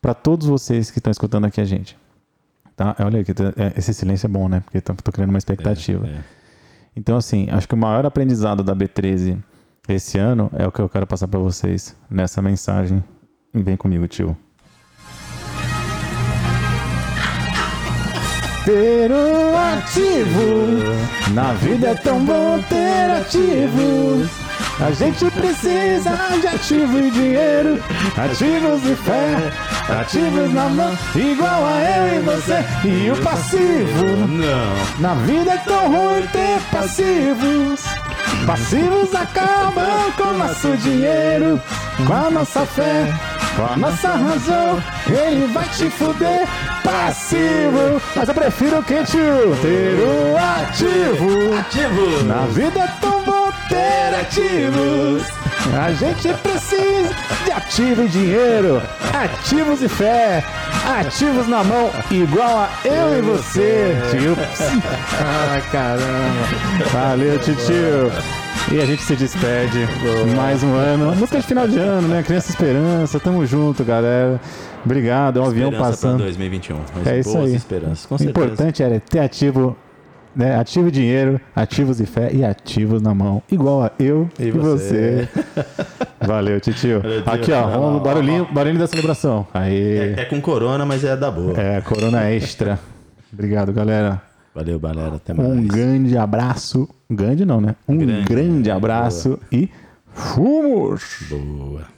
para 0.01 0.13
todos 0.13 0.47
vocês 0.47 0.91
que 0.91 0.99
estão 0.99 1.11
escutando 1.11 1.47
aqui 1.47 1.61
a 1.61 1.65
gente, 1.65 1.97
tá? 2.77 2.95
Olha 3.01 3.19
aí, 3.19 3.25
que 3.25 3.33
tá- 3.33 3.55
é, 3.57 3.73
esse 3.77 3.95
silêncio 3.95 4.27
é 4.27 4.29
bom, 4.29 4.49
né? 4.49 4.61
Porque 4.61 4.81
tô 4.81 5.11
criando 5.11 5.31
uma 5.31 5.39
expectativa. 5.39 6.07
É. 6.07 6.19
Então, 6.95 7.17
assim, 7.17 7.49
acho 7.51 7.67
que 7.67 7.75
o 7.75 7.79
maior 7.79 8.05
aprendizado 8.05 8.63
da 8.63 8.77
B13 8.77 9.39
esse 9.89 10.19
ano 10.19 10.51
é 10.55 10.67
o 10.67 10.71
que 10.73 10.81
eu 10.81 10.89
quero 10.89 11.07
passar 11.07 11.27
para 11.29 11.41
vocês 11.41 11.97
nessa 12.11 12.43
mensagem. 12.43 13.03
Vem 13.53 13.77
comigo, 13.77 14.07
tio. 14.07 14.37
Ter 18.65 19.13
um 19.13 19.55
ativo, 19.59 21.33
na 21.35 21.53
vida 21.53 21.89
é 21.89 21.95
tão 21.95 22.25
bom 22.25 22.59
ter 22.67 23.11
ativos. 23.21 24.31
A 24.81 24.91
gente 24.91 25.31
precisa 25.31 26.11
de 26.41 26.47
ativo 26.47 26.99
e 26.99 27.11
dinheiro, 27.11 27.83
ativos 28.17 28.83
e 28.85 28.97
fé, 28.97 29.37
ativos 30.01 30.53
na 30.55 30.69
mão, 30.71 30.99
igual 31.15 31.67
a 31.67 31.81
eu 31.81 32.19
e 32.19 32.23
você. 32.23 32.65
E 32.89 33.11
o 33.11 33.17
passivo, 33.23 34.27
Não. 34.29 34.99
na 34.99 35.15
vida 35.27 35.53
é 35.53 35.59
tão 35.59 35.89
ruim 35.89 36.27
ter 36.33 36.59
passivos. 36.73 37.83
Passivos 38.47 39.15
acabam 39.15 40.11
com 40.17 40.33
nosso 40.33 40.77
dinheiro, 40.79 41.61
com 42.07 42.13
a 42.13 42.31
nossa 42.31 42.65
fé, 42.67 43.13
com 43.57 43.65
a 43.65 43.77
nossa 43.77 44.09
razão. 44.09 44.83
Ele 45.07 45.47
vai 45.53 45.69
te 45.69 45.91
fuder, 45.91 46.47
passivo. 46.83 48.01
Mas 48.15 48.29
eu 48.29 48.35
prefiro 48.35 48.83
que 48.83 49.03
tio 49.05 49.57
ter 49.63 49.97
o 49.99 50.37
ativo. 50.37 51.59
Ativo. 51.59 52.25
Na 52.25 52.47
vida 52.47 52.81
é 52.81 52.89
tão 53.01 53.23
bom 53.25 53.51
ter 53.69 54.15
ativos. 54.21 55.23
A 55.73 55.93
gente 55.93 56.29
precisa 56.35 57.15
de 57.45 57.53
ativo 57.53 58.03
e 58.05 58.09
dinheiro, 58.09 58.83
ativos 59.15 59.81
e 59.83 59.89
fé, 59.89 60.45
ativos 60.99 61.49
na 61.49 61.65
mão, 61.65 61.91
igual 62.11 62.59
a 62.59 62.87
eu 62.87 63.19
e 63.19 63.23
você, 63.23 63.97
tio. 64.11 64.37
Ah, 65.21 65.61
caramba. 65.73 66.91
Valeu, 66.93 67.39
tio. 67.39 68.44
E 68.73 68.81
a 68.81 68.87
gente 68.87 69.03
se 69.03 69.15
despede. 69.15 69.79
Mais 70.35 70.63
um 70.63 70.75
ano. 70.75 71.15
Música 71.15 71.39
de 71.41 71.47
final 71.47 71.69
de 71.69 71.79
ano, 71.79 72.09
né? 72.09 72.23
Criança 72.23 72.51
Esperança. 72.51 73.21
Tamo 73.21 73.45
junto, 73.47 73.85
galera. 73.85 74.41
Obrigado. 74.85 75.39
É 75.39 75.43
um 75.43 75.47
avião 75.47 75.73
passando. 75.73 76.17
pra 76.17 76.25
2021. 76.25 76.77
Mas 76.97 77.07
É 77.07 77.19
isso 77.21 77.33
boas 77.33 77.51
aí. 77.51 77.57
esperanças, 77.57 78.07
com 78.07 78.15
O 78.15 78.19
certeza. 78.19 78.47
importante 78.47 78.83
era 78.83 78.99
ter 79.01 79.21
ativo, 79.21 79.77
né? 80.35 80.57
Ativo 80.59 80.91
dinheiro, 80.91 81.41
ativos 81.55 82.01
e 82.01 82.07
fé 82.07 82.31
e 82.33 82.45
ativos 82.45 83.01
na 83.01 83.15
mão. 83.15 83.43
Igual 83.51 83.83
a 83.85 83.93
eu 83.99 84.29
e, 84.39 84.47
E 84.47 84.51
você. 84.51 85.29
você. 85.33 85.43
Valeu, 86.27 86.61
titio. 86.61 87.01
Valeu. 87.01 87.23
Aqui, 87.27 87.53
ó, 87.53 87.67
vamos 87.69 88.03
barulhinho, 88.03 88.49
barulhinho 88.51 88.81
da 88.81 88.87
celebração. 88.87 89.47
Aí. 89.55 90.15
É 90.17 90.25
com 90.25 90.41
corona, 90.41 90.85
mas 90.85 91.05
é 91.05 91.17
da 91.17 91.31
boa. 91.31 91.59
É, 91.61 91.81
Corona 91.83 92.29
Extra. 92.31 92.79
Obrigado, 93.33 93.73
galera. 93.73 94.21
Valeu, 94.55 94.79
galera. 94.79 95.17
Até 95.17 95.35
mais. 95.35 95.49
Um 95.49 95.67
grande 95.67 96.17
abraço. 96.17 96.89
Grande 97.11 97.45
não, 97.45 97.61
né? 97.61 97.75
Um 97.89 97.97
grande, 97.99 98.25
Grande, 98.25 98.71
abraço 98.71 99.39
e 99.51 99.69
fomos! 100.13 101.27
Boa. 101.29 101.94